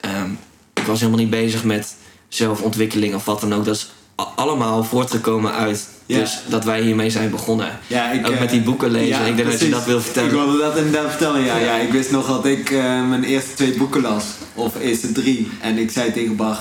[0.01, 0.31] Ehm,
[0.75, 1.95] ik was helemaal niet bezig met
[2.29, 3.65] zelfontwikkeling of wat dan ook.
[3.65, 3.91] Dat is
[4.37, 6.19] allemaal voortgekomen uit Ja.
[6.19, 7.79] dus dat wij hiermee zijn begonnen.
[7.87, 9.09] Ja, ik, ook eh, met die boeken lezen.
[9.09, 10.29] ja, ik denk dat je dat wil vertellen.
[10.31, 11.57] Ik wilde dat inderdaad vertellen, ja.
[11.57, 11.75] ja.
[11.77, 14.25] Ik wist nog dat ik eh, mijn eerste twee boeken las.
[14.55, 15.49] Of eerste drie.
[15.61, 16.61] En ik zei tegen Bart...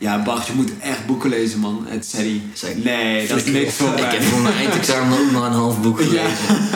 [0.00, 1.86] Ja, Bart, je moet echt boeken lezen, man.
[1.88, 2.70] En toen zei hij...
[2.70, 4.10] ik, Nee, dat is niks voor ik mij.
[4.10, 6.68] heb voor mijn eindexamen ook nog een half boek gelezen.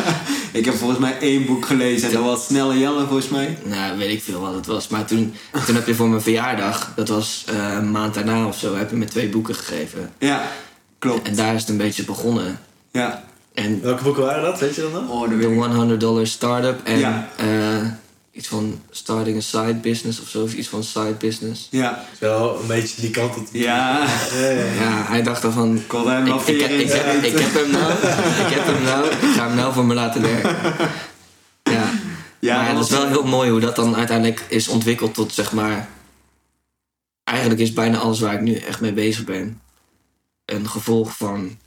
[0.52, 2.08] Ik heb volgens mij één boek gelezen.
[2.08, 3.58] En dat was Snelle Jelle, volgens mij.
[3.64, 4.88] Nou, weet ik veel wat het was.
[4.88, 5.34] Maar toen,
[5.66, 8.90] toen heb je voor mijn verjaardag, dat was eh, een maand daarna of zo, heb
[8.90, 10.10] je me twee boeken gegeven.
[10.18, 10.42] Ja,
[10.98, 11.28] klopt.
[11.28, 12.58] En daar is het een beetje begonnen.
[12.92, 13.24] Ja.
[13.54, 14.60] En Welke boeken waren dat?
[14.60, 15.10] Weet je dat nog?
[15.10, 15.58] Oh, de ik.
[15.74, 17.28] 100 dollar startup en Ja.
[17.36, 17.46] eh,
[18.32, 21.68] iets van starting a side business of zo, of iets van side business.
[21.70, 22.04] Ja.
[22.18, 23.46] Wel een beetje die kant op.
[23.52, 24.06] Ja.
[24.78, 25.76] Ja, hij dacht ervan.
[25.76, 27.92] Ik wilde hem Ik, wel ik, vier ik, ik, heb, ik heb hem nou,
[28.46, 30.56] ik heb hem nou, ik ga hem nou voor me laten werken.
[31.62, 31.90] Ja,
[32.38, 35.34] Ja, maar ja, dat is wel heel mooi hoe dat dan uiteindelijk is ontwikkeld tot
[35.34, 35.88] zeg maar.
[37.24, 39.60] Eigenlijk is bijna alles waar ik nu echt mee bezig ben
[40.44, 41.58] een gevolg van.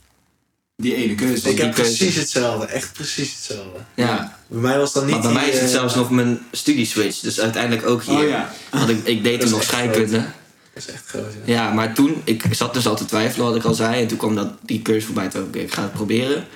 [0.76, 1.50] Die ene keuze.
[1.50, 1.96] Ik heb keuze.
[1.96, 2.66] precies hetzelfde.
[2.66, 3.78] Echt precies hetzelfde.
[3.94, 6.10] Ja, Bij mij was dat niet maar bij die, mij is het eh, zelfs nog
[6.10, 8.18] mijn studieswitch, dus uiteindelijk ook hier.
[8.18, 8.52] Oh ja.
[8.70, 10.18] Want ik, ik deed toen nog scheikunde.
[10.18, 11.54] Dat is echt groot, ja.
[11.54, 14.02] Ja, maar toen, ik zat dus al te twijfelen wat ik al zei.
[14.02, 15.28] En toen kwam dat, die cursus voorbij.
[15.28, 16.46] Toen dacht ik, ik ga het proberen.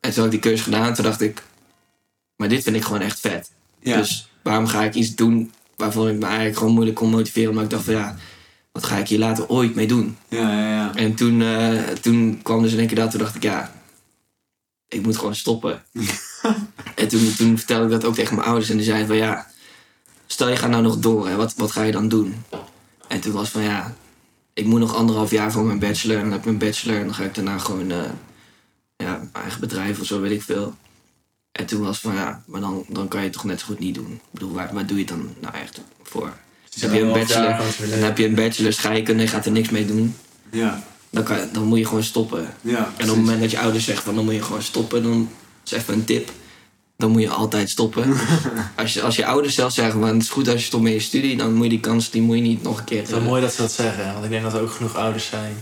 [0.00, 0.94] En toen had ik die cursus gedaan.
[0.94, 1.42] Toen dacht ik,
[2.36, 3.50] maar dit vind ik gewoon echt vet.
[3.80, 3.96] Ja.
[3.96, 7.54] Dus waarom ga ik iets doen waarvoor ik me eigenlijk gewoon moeilijk kon motiveren.
[7.54, 8.16] Maar ik dacht van ja,
[8.78, 10.16] wat ga ik hier later ooit mee doen?
[10.28, 10.94] Ja, ja, ja.
[10.94, 13.10] En toen, eh, toen kwam dus in één keer dat.
[13.10, 13.72] Toen dacht ik ja,
[14.88, 15.82] ik moet gewoon stoppen.
[16.94, 18.70] en toen, toen vertelde ik dat ook tegen mijn ouders.
[18.70, 19.46] En die zeiden van ja,
[20.26, 21.28] stel je gaat nou nog door.
[21.28, 22.44] Hè, wat, wat ga je dan doen?
[23.08, 23.94] En toen was van ja,
[24.52, 26.16] ik moet nog anderhalf jaar voor mijn bachelor.
[26.16, 26.98] En dan heb ik mijn bachelor.
[26.98, 28.10] En dan ga ik daarna gewoon eh,
[28.96, 30.74] ja, mijn eigen bedrijf of zo, weet ik veel.
[31.52, 33.78] En toen was van ja, maar dan, dan kan je het toch net zo goed
[33.78, 34.12] niet doen.
[34.12, 36.32] Ik bedoel, waar, waar doe je het dan nou echt voor?
[36.80, 37.56] Dus heb je een bachelor,
[37.90, 40.16] dan heb je een bachelor scheikunde en je gaat er niks mee doen.
[40.50, 40.82] Ja.
[41.10, 42.46] Dan, kan, dan moet je gewoon stoppen.
[42.60, 45.02] Ja, En op het moment dat je ouders zeggen van dan moet je gewoon stoppen,
[45.02, 45.28] dan
[45.64, 46.30] is even een tip.
[46.96, 48.14] Dan moet je altijd stoppen.
[48.76, 50.92] als, je, als je ouders zelf zeggen van het is goed als je stopt met
[50.92, 52.96] je studie, dan moet je die kans die moet je niet nog een keer.
[52.98, 54.70] Het is wel eh, mooi dat ze dat zeggen, want ik denk dat er ook
[54.70, 55.52] genoeg ouders zijn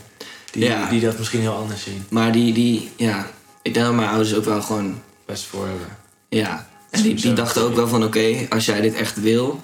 [0.51, 0.89] die, Ja.
[0.89, 2.05] die dat misschien heel anders zien.
[2.09, 3.31] Maar die, die, ja,
[3.63, 5.87] ik denk dat mijn ouders ook wel gewoon, Best voor hebben.
[6.29, 6.69] ja.
[6.91, 9.61] En die, die dachten ook wel van oké, als jij dit echt wil.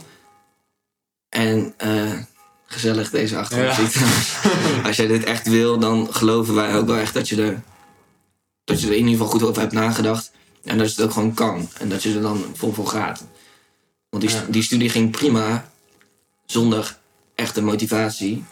[1.33, 2.13] En eh,
[2.67, 3.85] gezellig deze achtergrond Ja.
[3.89, 4.03] ziet.
[4.87, 7.63] als jij dit echt wil, dan geloven wij ook wel echt dat je er,
[8.65, 10.31] dat je er in ieder geval goed over hebt nagedacht.
[10.65, 11.69] En dat je het ook gewoon kan.
[11.79, 13.25] En dat je er dan vol voor gaat.
[14.09, 14.45] Want die, Ja.
[14.49, 15.71] die studie ging prima
[16.47, 16.97] zonder
[17.35, 18.45] echte motivatie.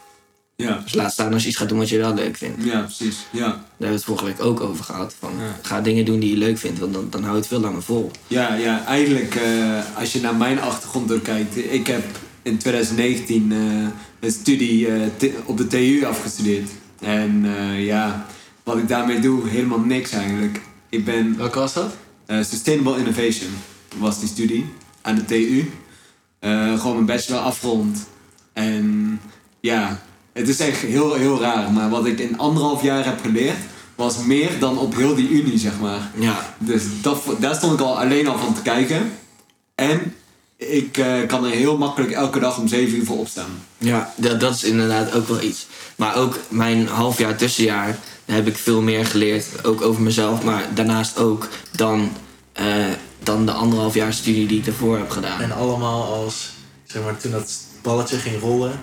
[0.57, 0.81] Ja.
[0.85, 2.65] Dus laat staan als je iets gaat doen wat je wel leuk vindt.
[2.65, 3.17] Ja, precies.
[3.31, 3.41] Ja.
[3.41, 5.15] Daar hebben we het vorige week ook over gehad.
[5.19, 5.59] Van, Ja.
[5.63, 7.83] Ga dingen doen die je leuk vindt, want dan, dan hou je het veel langer
[7.83, 8.11] vol.
[8.27, 11.57] Ja, ja, eigenlijk eh, als je naar mijn achtergrond kijkt.
[11.57, 12.05] Ik heb
[12.43, 13.59] in 2019 eh,
[14.21, 16.71] een studie eh, op de TU afgestudeerd.
[17.01, 18.27] En eh, ja,
[18.63, 20.61] wat ik daarmee doe, helemaal niks eigenlijk.
[20.89, 21.97] Ik ben Welke was dat?
[22.27, 23.51] Sustainable Innovation,
[23.97, 24.67] was die studie
[25.03, 25.71] aan de TU.
[26.79, 28.07] Gewoon mijn bachelor afgerond.
[28.53, 29.21] En
[29.61, 31.73] ja, het is echt heel, heel raar.
[31.73, 33.57] Maar wat ik in anderhalf jaar heb geleerd,
[33.95, 36.11] was meer dan op heel die unie, zeg maar.
[36.19, 39.13] Ja, Dus dat, daar stond ik al alleen al van te kijken.
[39.75, 40.15] En
[40.69, 43.51] ik eh, kan er heel makkelijk elke dag om 7 uur voor opstaan.
[43.79, 45.67] Ja, dat, dat is inderdaad ook wel iets.
[45.97, 49.47] Maar ook mijn halfjaar tussenjaar, daar heb ik veel meer geleerd.
[49.65, 52.13] Ook over mezelf, maar daarnaast ook dan,
[52.53, 52.67] eh,
[53.23, 55.41] dan de anderhalf jaar studie die ik daarvoor heb gedaan.
[55.41, 56.51] En allemaal als,
[56.87, 57.53] zeg maar, toen dat
[57.83, 58.81] balletje ging rollen.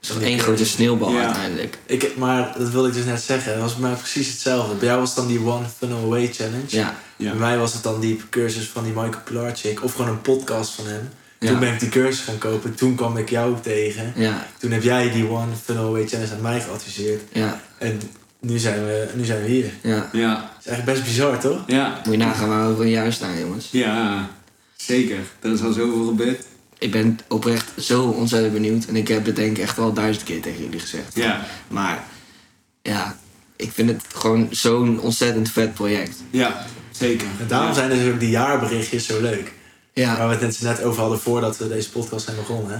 [0.00, 1.24] Toch één grote sneeuwbal Ja.
[1.24, 1.78] uiteindelijk.
[1.86, 3.52] Ik, maar dat wilde ik dus net zeggen.
[3.52, 4.74] Het was bij mij precies hetzelfde.
[4.74, 6.64] Bij jou was het dan die One Funnel Away Challenge.
[6.66, 7.30] Ja, Ja.
[7.30, 9.82] Bij mij was het dan die cursus van die Michael Pilarczyk.
[9.84, 11.10] Of gewoon een podcast van hem.
[11.40, 11.48] Ja.
[11.48, 12.74] Toen ben ik die cursus gaan kopen.
[12.74, 14.12] Toen kwam ik jou tegen.
[14.16, 17.22] ja, Toen heb jij die One Funnel Away Challenge aan mij geadviseerd.
[17.32, 18.00] ja, En
[18.40, 19.70] nu zijn we, nu zijn we hier.
[19.82, 20.08] ja.
[20.12, 21.62] Ja, Dat is eigenlijk best bizar, toch?
[21.66, 23.68] ja, Moet je nagaan waar we over een jaar staan, jongens.
[23.70, 24.28] ja.
[24.76, 25.18] Zeker.
[25.40, 26.44] Er is al zoveel gebeurd.
[26.78, 28.84] Ik ben oprecht zo ontzettend benieuwd.
[28.84, 31.14] En ik heb het denk ik echt wel duizend keer tegen jullie gezegd.
[31.14, 32.04] Ja, Maar
[32.82, 33.16] ja,
[33.56, 36.16] ik vind het gewoon zo'n ontzettend vet project.
[36.30, 36.66] ja.
[36.90, 37.26] Zeker.
[37.40, 37.74] En daarom Ja.
[37.74, 39.52] zijn dus ook die jaarberichtjes zo leuk.
[39.92, 42.72] Ja, Waar we het net- over hadden voordat we deze podcast zijn begonnen.
[42.72, 42.78] hè.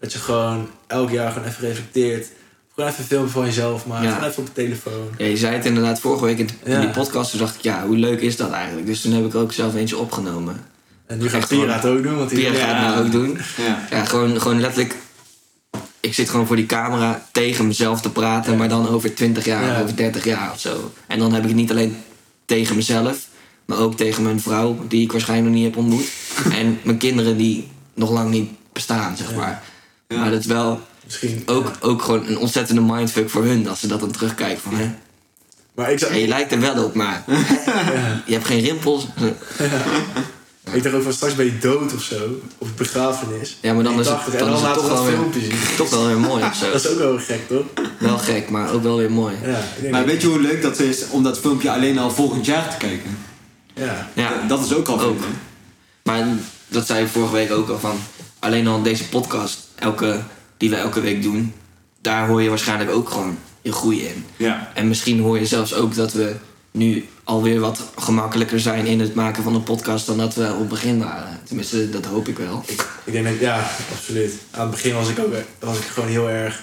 [0.00, 2.28] Dat je gewoon elk jaar gewoon even reflecteert.
[2.74, 4.04] Gewoon even een filmpje van jezelf maakt.
[4.04, 4.12] Ja.
[4.12, 5.08] Gewoon even op de telefoon.
[5.18, 6.80] Ja, je zei het inderdaad vorige week in, Ja.
[6.80, 7.30] die podcast.
[7.30, 8.86] Toen dacht ik, ja, hoe leuk is dat eigenlijk?
[8.86, 10.64] Dus toen heb ik ook zelf eentje opgenomen.
[11.06, 12.16] En nu gaat Pira gewoon- het ook doen.
[12.18, 13.38] Want Pierre gaat het nou ook doen.
[13.56, 13.86] Ja.
[13.90, 14.94] Ja, gewoon, gewoon letterlijk...
[16.00, 18.58] Ik zit gewoon voor die camera tegen mezelf te praten, Ja.
[18.58, 19.80] maar dan over 20 jaar, Ja.
[19.82, 20.92] over 30 jaar of zo.
[21.06, 21.96] En dan heb ik het niet alleen
[22.44, 23.26] tegen mezelf,
[23.70, 26.08] maar ook tegen mijn vrouw, die ik waarschijnlijk nog niet heb ontmoet.
[26.60, 29.62] en mijn kinderen die nog lang niet bestaan, zeg maar.
[30.08, 30.18] Ja.
[30.18, 33.86] Maar dat is wel Misschien ook, ook gewoon een ontzettende mindfuck voor hun, als ze
[33.86, 34.90] dat dan terugkijken van, hè.
[35.74, 37.24] Maar ik, zou, je lijkt er wel op, maar
[38.26, 39.06] je hebt geen rimpels.
[40.72, 42.40] ik dacht ook van straks ben je dood of zo.
[42.58, 43.58] Of begrafenis.
[43.60, 45.34] Ja, maar dan is het, 80, en dan dan is het toch we wel, dat
[45.34, 45.76] weer, zien.
[45.76, 46.70] toch wel weer mooi of zo.
[46.72, 47.64] Dat is ook wel gek, toch?
[47.98, 49.34] Wel gek, maar ook wel weer mooi.
[49.82, 52.70] Ja, Maar weet je hoe leuk dat is om dat filmpje alleen al volgend jaar
[52.70, 53.18] te kijken?
[53.84, 54.08] Ja.
[54.14, 55.20] Ja, Dat is ook al Ook.
[55.20, 55.26] hè?
[56.02, 56.26] maar
[56.68, 57.96] dat zei ik vorige week ook al van...
[58.38, 60.20] Alleen al deze podcast, elke,
[60.56, 61.52] die we elke week doen...
[62.00, 64.24] Daar hoor je waarschijnlijk ook gewoon je groei in.
[64.36, 64.70] Ja.
[64.74, 66.34] En misschien hoor je zelfs ook dat we
[66.70, 70.06] nu alweer wat gemakkelijker zijn in het maken van een podcast...
[70.06, 71.40] dan dat we op het begin waren.
[71.44, 72.64] Tenminste, dat hoop ik wel.
[73.04, 74.32] Ik denk dat, ja, absoluut.
[74.50, 76.62] Aan het begin was ik ook was ik gewoon heel erg,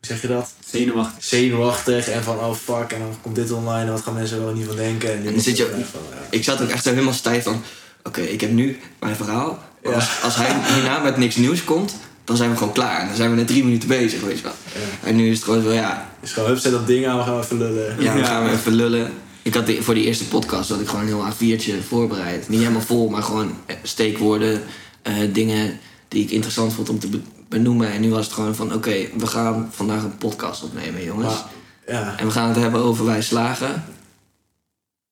[0.00, 0.52] zeg je dat?
[0.70, 1.24] Zenuwachtig.
[1.24, 4.54] Zenuwachtig en van oh fuck, en dan komt dit online en wat gaan mensen wel
[4.54, 5.12] niet van denken.
[5.12, 6.16] En, dan is zit je- echt van, ja.
[6.30, 7.62] Ik zat ook echt zo helemaal stijf van...
[8.04, 9.58] Oké, ik heb nu mijn verhaal.
[9.82, 9.90] Ja.
[9.92, 11.94] als, als hij hierna met niks nieuws komt...
[12.24, 13.00] dan zijn we gewoon klaar.
[13.00, 14.52] En dan zijn we net drie minuten bezig, weet je wel.
[14.74, 15.08] Ja.
[15.08, 16.10] En nu is het gewoon zo, ja...
[16.20, 17.96] Dus gewoon, hup, zet dat ding aan, we gaan even lullen.
[18.02, 18.24] Ja, Ja.
[18.24, 19.12] gaan we even lullen.
[19.42, 22.48] Ik had die- voor die eerste podcast had ik gewoon een heel A4'tje voorbereid.
[22.48, 24.62] Niet helemaal vol, maar gewoon eh, steekwoorden,
[25.02, 25.78] eh, dingen
[26.08, 27.08] die ik interessant vond om te
[27.48, 27.90] benoemen.
[27.92, 31.34] En nu was het gewoon van, oké, we gaan vandaag een podcast opnemen, jongens.
[31.34, 31.44] Maar,
[31.86, 33.84] ja, En we gaan het hebben over wij slagen.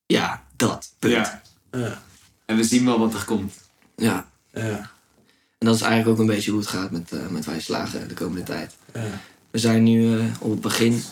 [0.07, 0.93] Ja, dat.
[0.99, 1.13] Punt.
[1.13, 1.43] Ja.
[1.73, 2.03] ja,
[2.47, 3.55] En we zien wel wat er komt.
[3.97, 4.27] ja.
[4.53, 4.91] ja,
[5.59, 8.09] En dat is eigenlijk ook een beetje hoe het gaat met, eh, met wij slagen
[8.09, 8.75] de komende tijd.
[8.95, 9.01] ja.
[9.51, 11.03] We zijn nu eh, op het begin.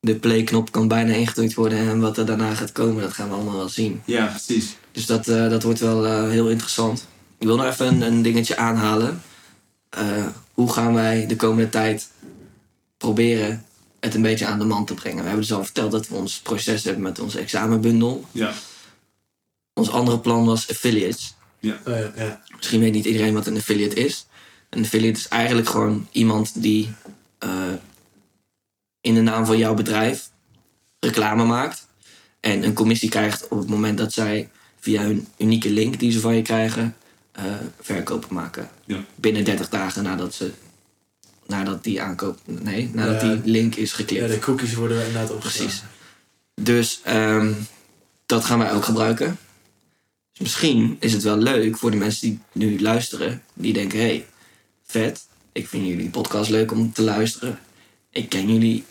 [0.00, 1.78] De playknop kan bijna ingedrukt worden.
[1.78, 4.02] En wat er daarna gaat komen, dat gaan we allemaal wel zien.
[4.04, 4.76] Ja, precies.
[4.92, 7.06] Dus dat, eh, dat wordt wel eh, heel interessant.
[7.38, 9.22] Ik wil nog even een, een dingetje aanhalen.
[9.92, 12.10] Eh, hoe gaan wij de komende tijd
[12.96, 13.64] proberen
[14.00, 15.18] het een beetje aan de man te brengen?
[15.18, 18.24] We hebben dus al verteld dat we ons proces hebben met onze examenbundel.
[18.30, 18.52] Ja.
[19.72, 21.34] Ons andere plan was affiliates.
[21.62, 22.42] Oh, ja, ja.
[22.56, 24.26] Misschien weet niet iedereen wat een affiliate is.
[24.68, 26.92] Een affiliate is eigenlijk gewoon iemand die
[27.38, 27.72] eh,
[29.00, 30.30] in de naam van jouw bedrijf
[30.98, 31.86] reclame maakt.
[32.40, 36.20] En een commissie krijgt op het moment dat zij via hun unieke link die ze
[36.20, 36.96] van je krijgen,
[37.32, 37.44] eh,
[37.80, 38.70] verkopen maken.
[38.84, 39.04] Ja.
[39.14, 40.50] Binnen 30 dagen nadat ze
[41.46, 42.38] nadat die aankoop.
[42.44, 43.34] Nee, nadat Ja.
[43.34, 44.22] die link is geklikt.
[44.22, 45.64] Ja, de cookies worden inderdaad opgeslagen.
[45.64, 45.82] Precies.
[46.54, 47.52] Dus ehm,
[48.26, 49.38] dat gaan wij ook gebruiken.
[50.32, 53.42] Dus misschien is het wel leuk voor de mensen die nu luisteren.
[53.54, 54.26] Die denken, hé, hey,
[54.86, 55.26] vet.
[55.52, 57.58] Ik vind jullie podcast leuk om te luisteren.
[58.10, 58.84] Ik ken jullie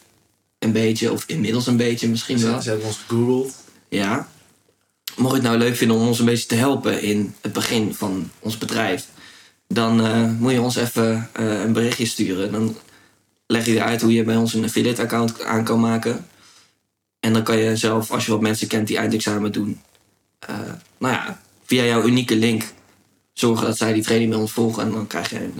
[0.59, 2.61] een beetje, of inmiddels een beetje misschien wel.
[2.61, 3.55] ze hebben ons gegoogeld.
[3.89, 4.29] Ja.
[5.15, 7.93] Mocht je het nou leuk vinden om ons een beetje te helpen in het begin
[7.93, 9.07] van ons bedrijf,
[9.67, 12.51] dan eh, moet je ons even eh, een berichtje sturen.
[12.51, 12.77] Dan
[13.45, 16.25] leg je uit hoe je bij ons een affiliate account aan kan maken.
[17.19, 19.81] En dan kan je zelf, als je wat mensen kent die eindexamen doen,
[20.39, 20.55] eh,
[20.97, 22.63] nou ja, via jouw unieke link
[23.33, 24.83] zorgen dat zij die training bij ons volgen.
[24.83, 25.53] En dan krijg je een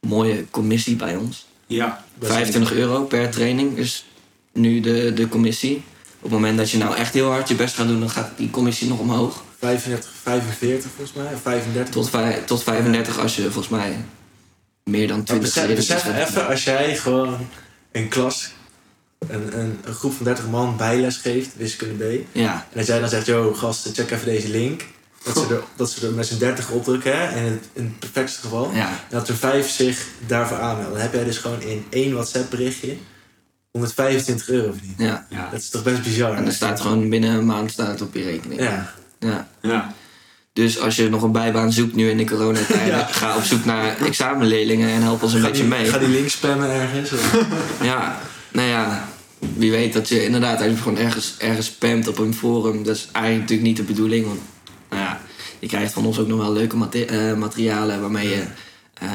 [0.00, 1.46] mooie commissie bij ons.
[1.66, 2.04] Ja.
[2.20, 4.04] 25 euro per training is
[4.52, 5.82] nu de, de commissie.
[6.24, 8.30] Op het moment dat je nou echt heel hard je best gaat doen, dan gaat
[8.36, 9.42] die commissie nog omhoog.
[9.58, 11.92] 35, 45 volgens mij, of 35.
[11.94, 13.96] Tot, vij- tot 35 als je volgens mij
[14.84, 16.28] meer dan Maar 20 besef, leden besef hebt.
[16.28, 17.36] even, als jij gewoon
[17.92, 18.50] een klas,
[19.28, 22.10] een, een, een groep van 30 man bijles geeft, wiskunde B.
[22.10, 24.84] En Ja, dat jij dan zegt, yo gasten, check even deze link.
[25.24, 27.98] Dat ze er, dat ze er met z'n 30 opdrukken, hè, in het, in het
[27.98, 28.70] perfectste geval.
[28.74, 30.92] Ja, En dat er vijf zich daarvoor aanmelden.
[30.92, 32.96] Dan heb jij dus gewoon in één WhatsApp berichtje
[33.78, 34.98] 125 euro verdiend.
[34.98, 35.26] ja.
[35.30, 35.48] Ja.
[35.50, 36.34] Dat is toch best bizar?
[36.36, 38.60] En er staat gewoon binnen een maand staat het op je rekening.
[38.60, 38.92] Ja.
[39.18, 39.48] Ja.
[39.62, 39.94] Ja.
[40.52, 43.04] Dus als je nog een bijbaan zoekt nu in de coronatijd, Ja.
[43.10, 45.84] ga op zoek naar examenleerlingen en help ons een Ga beetje die, mee.
[45.86, 47.10] Ga die link spammen ergens.
[47.82, 48.18] Ja,
[48.52, 49.08] nou ja,
[49.56, 52.82] wie weet dat je inderdaad als je gewoon ergens, ergens spamt op een forum.
[52.84, 54.26] Dat is eigenlijk natuurlijk niet de bedoeling.
[54.26, 54.40] Want
[54.90, 55.20] nou ja,
[55.58, 58.42] je krijgt van ons ook nog wel leuke mate- eh, materialen waarmee je
[58.94, 59.08] eh,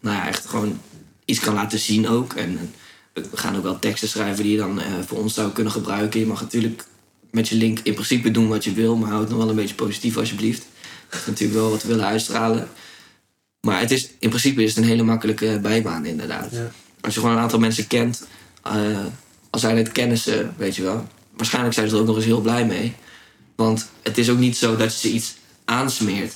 [0.00, 0.80] nou ja, echt gewoon
[1.24, 2.32] iets kan laten zien ook.
[2.34, 2.72] En
[3.12, 6.20] we gaan ook wel teksten schrijven die je dan eh, voor ons zou kunnen gebruiken.
[6.20, 6.84] Je mag natuurlijk
[7.30, 9.56] met je link in principe doen wat je wil, maar houd het nog wel een
[9.56, 10.66] beetje positief alsjeblieft.
[11.08, 12.68] Dat is natuurlijk wel wat we willen uitstralen.
[13.60, 16.52] Maar het is, in principe is het een hele makkelijke bijbaan inderdaad.
[16.52, 16.70] Ja.
[17.00, 18.26] Als je gewoon een aantal mensen kent,
[18.62, 19.06] eh
[19.50, 21.08] als zijn het kennissen, weet je wel.
[21.36, 22.94] Waarschijnlijk zijn ze er ook nog eens heel blij mee.
[23.56, 25.34] Want het is ook niet zo dat je ze iets
[25.64, 26.34] aansmeert.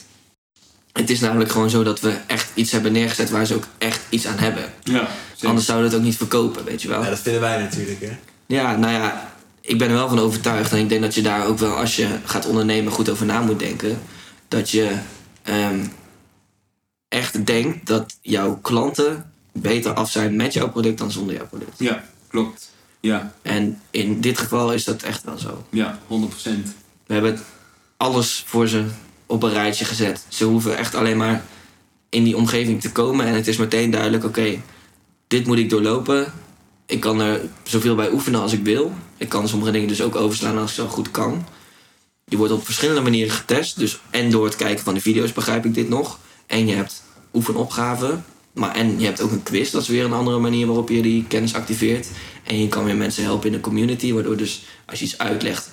[0.95, 4.01] Het is namelijk gewoon zo dat we echt iets hebben neergezet waar ze ook echt
[4.09, 4.65] iets aan hebben.
[4.83, 5.09] Ja.
[5.43, 7.03] Anders zouden we het ook niet verkopen, weet je wel.
[7.03, 8.17] Ja, dat vinden wij natuurlijk, hè.
[8.47, 10.73] Ja, nou ja, ik ben er wel van overtuigd.
[10.73, 13.41] En ik denk dat je daar ook wel, als je gaat ondernemen, goed over na
[13.41, 13.99] moet denken.
[14.49, 14.97] Dat je
[15.43, 15.85] ehm,
[17.09, 21.79] echt denkt dat jouw klanten beter af zijn met jouw product dan zonder jouw product.
[21.79, 22.73] Ja, klopt.
[23.01, 25.65] Ja, En in dit geval is dat echt wel zo.
[25.71, 26.09] ja, 100%.
[27.07, 27.41] We hebben
[27.97, 28.85] alles voor ze
[29.35, 30.25] op een rijtje gezet.
[30.29, 31.45] Ze hoeven echt alleen maar
[32.09, 33.27] in die omgeving te komen.
[33.27, 34.61] En het is meteen duidelijk, oké,
[35.27, 36.33] dit moet ik doorlopen.
[36.87, 38.93] Ik kan er zoveel bij oefenen als ik wil.
[39.17, 41.47] Ik kan sommige dingen dus ook overslaan als ik zo goed kan.
[42.25, 43.79] Je wordt op verschillende manieren getest.
[43.79, 46.19] Dus en door het kijken van de video's begrijp ik dit nog.
[46.47, 48.25] En je hebt oefenopgaven.
[48.53, 49.71] Maar en je hebt ook een quiz.
[49.71, 52.09] Dat is weer een andere manier waarop je die kennis activeert.
[52.45, 54.13] En je kan weer mensen helpen in de community.
[54.13, 55.71] Waardoor dus als je iets uitlegt,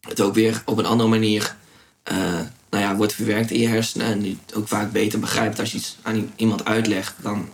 [0.00, 1.56] het ook weer op een andere manier
[2.02, 2.40] eh,
[2.70, 4.06] nou ja, wordt verwerkt in je hersenen.
[4.06, 7.48] En je het ook vaak beter begrijpt als je iets aan iemand uitlegt dan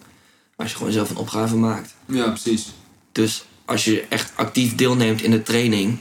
[0.57, 1.95] als je gewoon zelf een opgave maakt.
[2.07, 2.73] Ja, precies.
[3.13, 5.99] Dus als je echt actief deelneemt in de training,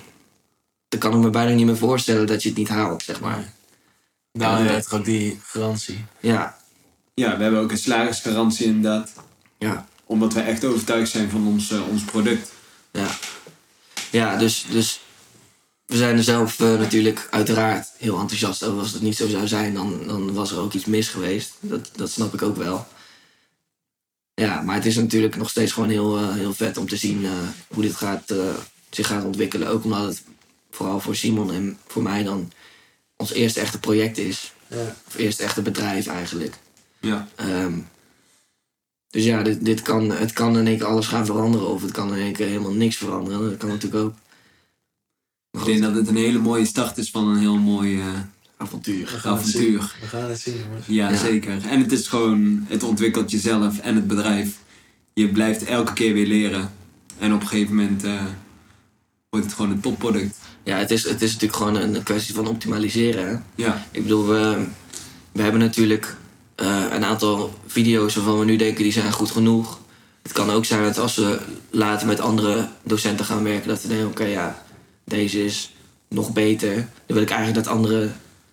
[0.90, 3.54] dan kan ik me bijna niet meer voorstellen dat je het niet haalt, zeg maar.
[4.32, 6.06] Nou, ja, toch ook die garantie.
[6.20, 6.58] Ja,
[7.14, 9.12] Ja, we hebben ook een slagersgarantie inderdaad.
[9.58, 12.52] ja, Omdat we echt overtuigd zijn van ons, eh, ons product.
[12.92, 13.08] ja.
[14.12, 15.00] Ja, dus, dus
[15.86, 18.80] we zijn er zelf eh, natuurlijk uiteraard heel enthousiast over.
[18.80, 21.54] Als het niet zo zou zijn, dan, dan was er ook iets mis geweest.
[21.60, 22.88] Dat, dat snap ik ook wel.
[24.36, 27.26] Ja, maar het is natuurlijk nog steeds gewoon heel, eh, heel vet om te zien
[27.26, 27.32] eh,
[27.68, 28.54] hoe dit gaat, eh,
[28.90, 29.68] zich gaat ontwikkelen.
[29.68, 30.24] Ook omdat het
[30.72, 32.52] vooral voor Simon en voor mij dan
[33.16, 34.54] ons eerste echte project is.
[34.68, 34.96] Ja.
[35.08, 36.56] Of eerste echte bedrijf eigenlijk.
[37.00, 37.28] Ja.
[37.36, 37.80] Ehm,
[39.10, 41.68] dus ja, dit, dit kan, het kan in één keer alles gaan veranderen.
[41.68, 43.50] Of het kan in één keer helemaal niks veranderen.
[43.50, 44.14] Dat kan natuurlijk ook.
[45.60, 48.06] Ik denk dat het een hele mooie start is van een heel mooi eh,
[48.58, 49.06] avontuur.
[49.12, 49.62] We gaan het zien.
[49.62, 49.96] avontuur.
[50.02, 50.86] We gaan het zien, jongens.
[50.88, 51.16] Ja, Ja.
[51.18, 51.66] zeker.
[51.70, 54.58] En het is gewoon, het ontwikkelt jezelf en het bedrijf.
[55.14, 56.72] Je blijft elke keer weer leren.
[57.20, 58.22] En op een gegeven moment eh,
[59.30, 60.38] wordt het gewoon een topproduct.
[60.64, 63.28] Ja, het is, het is natuurlijk gewoon een kwestie van optimaliseren.
[63.28, 63.64] Hè?
[63.64, 64.66] Ja, Ik bedoel, we,
[65.32, 66.16] we hebben natuurlijk
[66.56, 69.80] eh, een aantal video's waarvan we nu denken die zijn goed genoeg.
[70.24, 71.40] Het kan ook zijn dat als we
[71.70, 74.65] later met andere docenten gaan werken, dat we denken, oké ja,
[75.06, 75.74] deze is
[76.10, 76.76] nog beter.
[76.76, 76.86] Dan
[77.16, 78.10] wil ik eigenlijk dat andere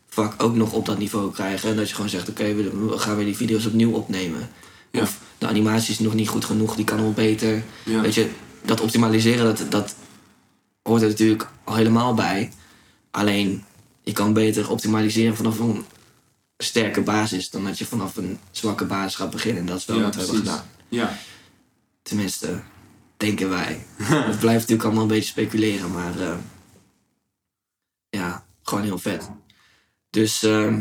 [0.09, 1.71] vak ook nog op dat niveau krijgen.
[1.71, 4.49] En dat je gewoon zegt, oké, we, we gaan weer die video's opnieuw opnemen.
[4.91, 5.01] Ja.
[5.01, 7.63] Of de animatie is nog niet goed genoeg, die kan nog beter.
[7.85, 8.01] ja.
[8.01, 8.31] Weet je,
[8.63, 9.95] dat optimaliseren, dat, dat
[10.83, 12.53] hoort er natuurlijk al helemaal bij.
[13.11, 13.65] Alleen,
[14.03, 15.85] je kan beter optimaliseren vanaf een
[16.59, 17.51] sterke basis...
[17.51, 19.61] dan dat je vanaf een zwakke basis gaat beginnen.
[19.61, 20.65] En dat is wel Ja, wat we hebben gedaan.
[20.89, 21.19] ja.
[22.03, 22.61] Tenminste,
[23.23, 23.85] denken wij.
[24.31, 26.21] Het blijft natuurlijk allemaal een beetje speculeren, maar...
[26.21, 26.35] eh,
[28.09, 29.31] ja, gewoon heel vet.
[30.11, 30.81] Dus ehm,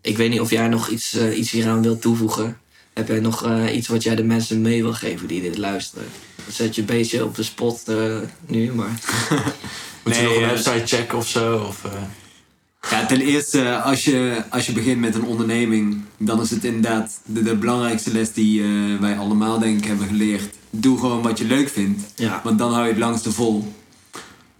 [0.00, 2.58] ik weet niet of jij nog iets, eh, iets hieraan wilt toevoegen.
[2.92, 6.06] Heb jij nog eh, iets wat jij de mensen mee wil geven die dit luisteren?
[6.44, 8.88] Dat zet je een beetje op de spot eh, nu, maar...
[10.04, 11.56] Moet je Nee, nog een website checken of zo?
[11.58, 12.02] Of, eh,
[12.90, 17.20] Ja, ten eerste, als je, als je begint met een onderneming, dan is het inderdaad
[17.24, 20.54] de, de belangrijkste les die eh, wij allemaal denk ik hebben geleerd.
[20.76, 23.72] Doe gewoon wat je leuk vindt, Ja, want dan hou je het langste vol.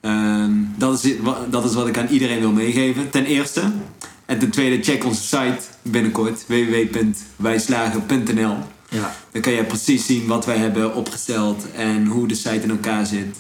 [0.00, 1.12] Ehm, dat, is,
[1.50, 3.62] dat is wat ik aan iedereen wil meegeven, ten eerste.
[4.26, 6.44] En ten tweede, check onze site binnenkort,
[7.36, 8.56] www.wijslagen.nl.
[8.88, 12.70] ja, Dan kan je precies zien wat wij hebben opgesteld en hoe de site in
[12.70, 13.36] elkaar zit.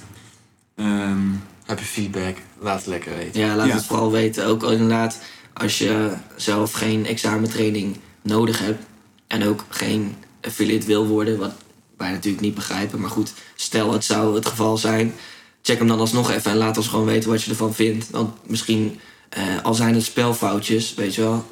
[0.76, 1.18] Ehm,
[1.64, 2.36] heb je feedback?
[2.58, 3.40] Laat het lekker weten.
[3.40, 3.74] ja laat Ja.
[3.74, 4.46] het vooral weten.
[4.46, 5.18] Ook inderdaad,
[5.52, 8.84] als je zelf geen examentraining nodig hebt...
[9.26, 11.52] en ook geen affiliate wil worden, wat
[11.96, 13.00] wij natuurlijk niet begrijpen.
[13.00, 15.14] Maar goed, stel het zou het geval zijn...
[15.62, 18.10] check hem dan alsnog even en laat ons gewoon weten wat je ervan vindt.
[18.10, 18.98] Want misschien
[19.34, 21.46] Eh, al zijn het spelfoutjes, weet je wel.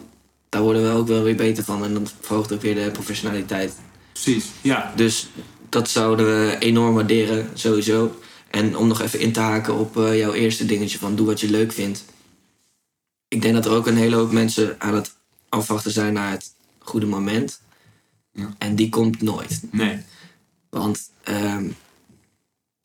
[0.49, 1.85] Daar worden we ook wel weer beter van.
[1.85, 3.75] En dat verhoogt ook weer de professionaliteit.
[4.13, 4.93] Precies, ja.
[4.97, 5.29] Dus
[5.69, 8.21] dat zouden we enorm waarderen, sowieso.
[8.51, 11.41] En om nog even in te haken op eh, jouw eerste dingetje van doe wat
[11.41, 12.05] je leuk vindt.
[13.29, 15.15] Ik denk dat er ook een hele hoop mensen aan het
[15.49, 17.61] afwachten zijn naar het goede moment.
[18.33, 18.55] Ja.
[18.59, 19.61] En die komt nooit.
[19.71, 19.99] Nee.
[20.77, 21.69] Want ehm,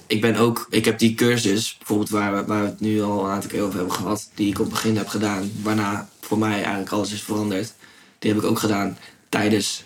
[0.07, 3.23] ik ben ook, ik heb die cursus, bijvoorbeeld waar, we- waar we het nu al
[3.25, 6.37] een aantal keer over hebben gehad, die ik op het begin heb gedaan, waarna voor
[6.37, 7.73] mij eigenlijk alles is veranderd.
[8.19, 8.97] Die heb ik ook gedaan
[9.29, 9.83] tijdens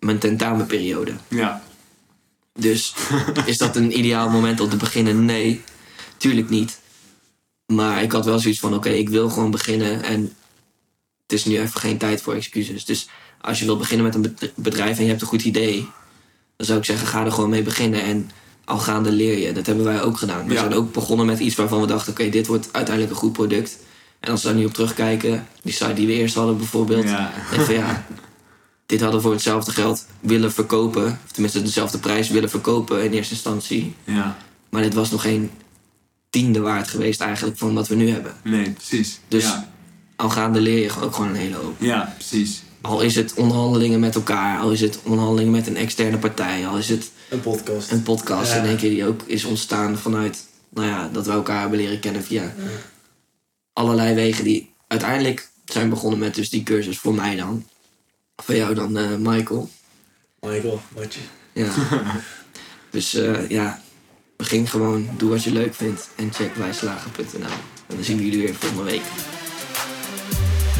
[0.00, 1.12] mijn tentamenperiode.
[1.28, 1.62] Ja.
[2.52, 2.94] Dus
[3.46, 5.24] is dat een ideaal moment om te beginnen?
[5.24, 5.62] Nee,
[6.16, 6.80] tuurlijk niet.
[7.72, 10.20] Maar ik had wel zoiets van: oké, ik wil gewoon beginnen en
[11.22, 12.84] het is nu even geen tijd voor excuses.
[12.84, 13.08] Dus
[13.40, 15.88] als je wilt beginnen met een bed- bedrijf en je hebt een goed idee,
[16.56, 18.30] dan zou ik zeggen: ga er gewoon mee beginnen en
[18.64, 19.52] al gaande leer je.
[19.52, 20.46] Dat hebben wij ook gedaan.
[20.46, 20.60] We Ja.
[20.60, 23.78] zijn ook begonnen met iets waarvan we dachten: oké, dit wordt uiteindelijk een goed product.
[24.20, 27.32] En als we daar nu op terugkijken, die site die we eerst hadden bijvoorbeeld, Ja.
[27.50, 28.04] van ja,
[28.86, 31.04] dit hadden we voor hetzelfde geld willen verkopen.
[31.24, 33.94] Of tenminste dezelfde prijs willen verkopen in eerste instantie.
[34.04, 34.36] Ja.
[34.70, 35.50] Maar dit was nog geen
[36.30, 38.32] tiende waard geweest eigenlijk van wat we nu hebben.
[38.44, 39.20] Nee, precies.
[39.28, 39.68] Dus Ja.
[40.16, 41.74] al gaande leer je ook gewoon een hele hoop.
[41.80, 42.62] ja, precies.
[42.82, 46.78] Al is het onderhandelingen met elkaar, al is het onderhandelingen met een externe partij, al
[46.78, 47.90] is het Een podcast.
[47.90, 48.58] een podcast Ja.
[48.58, 52.00] in één keer die ook is ontstaan vanuit, nou ja, dat we elkaar hebben leren
[52.00, 52.54] kennen via
[53.72, 57.64] allerlei wegen die uiteindelijk zijn begonnen met dus die cursus voor mij dan.
[58.36, 59.70] Voor jou dan, eh, Michael.
[60.40, 61.20] Michael, watje.
[61.52, 61.70] Ja.
[62.90, 63.80] dus eh, ja,
[64.36, 67.42] begin gewoon, doe wat je leuk vindt en check wijslagen.nl.
[67.86, 69.02] En dan zien we jullie weer volgende week.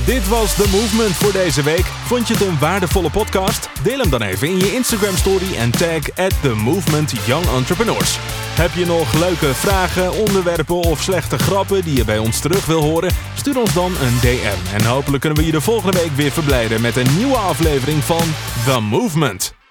[0.06, 1.84] Dit was The Movement voor deze week.
[1.84, 3.68] Vond je het een waardevolle podcast?
[3.82, 8.18] Deel hem dan even in je Instagram story en tag at The Movement Young Entrepreneurs.
[8.54, 12.82] Heb je nog leuke vragen, onderwerpen of slechte grappen die je bij ons terug wil
[12.82, 13.12] horen?
[13.34, 14.74] Stuur ons dan een DM.
[14.74, 18.24] En hopelijk kunnen we je de volgende week weer verblijden met een nieuwe aflevering van
[18.64, 19.61] The Movement.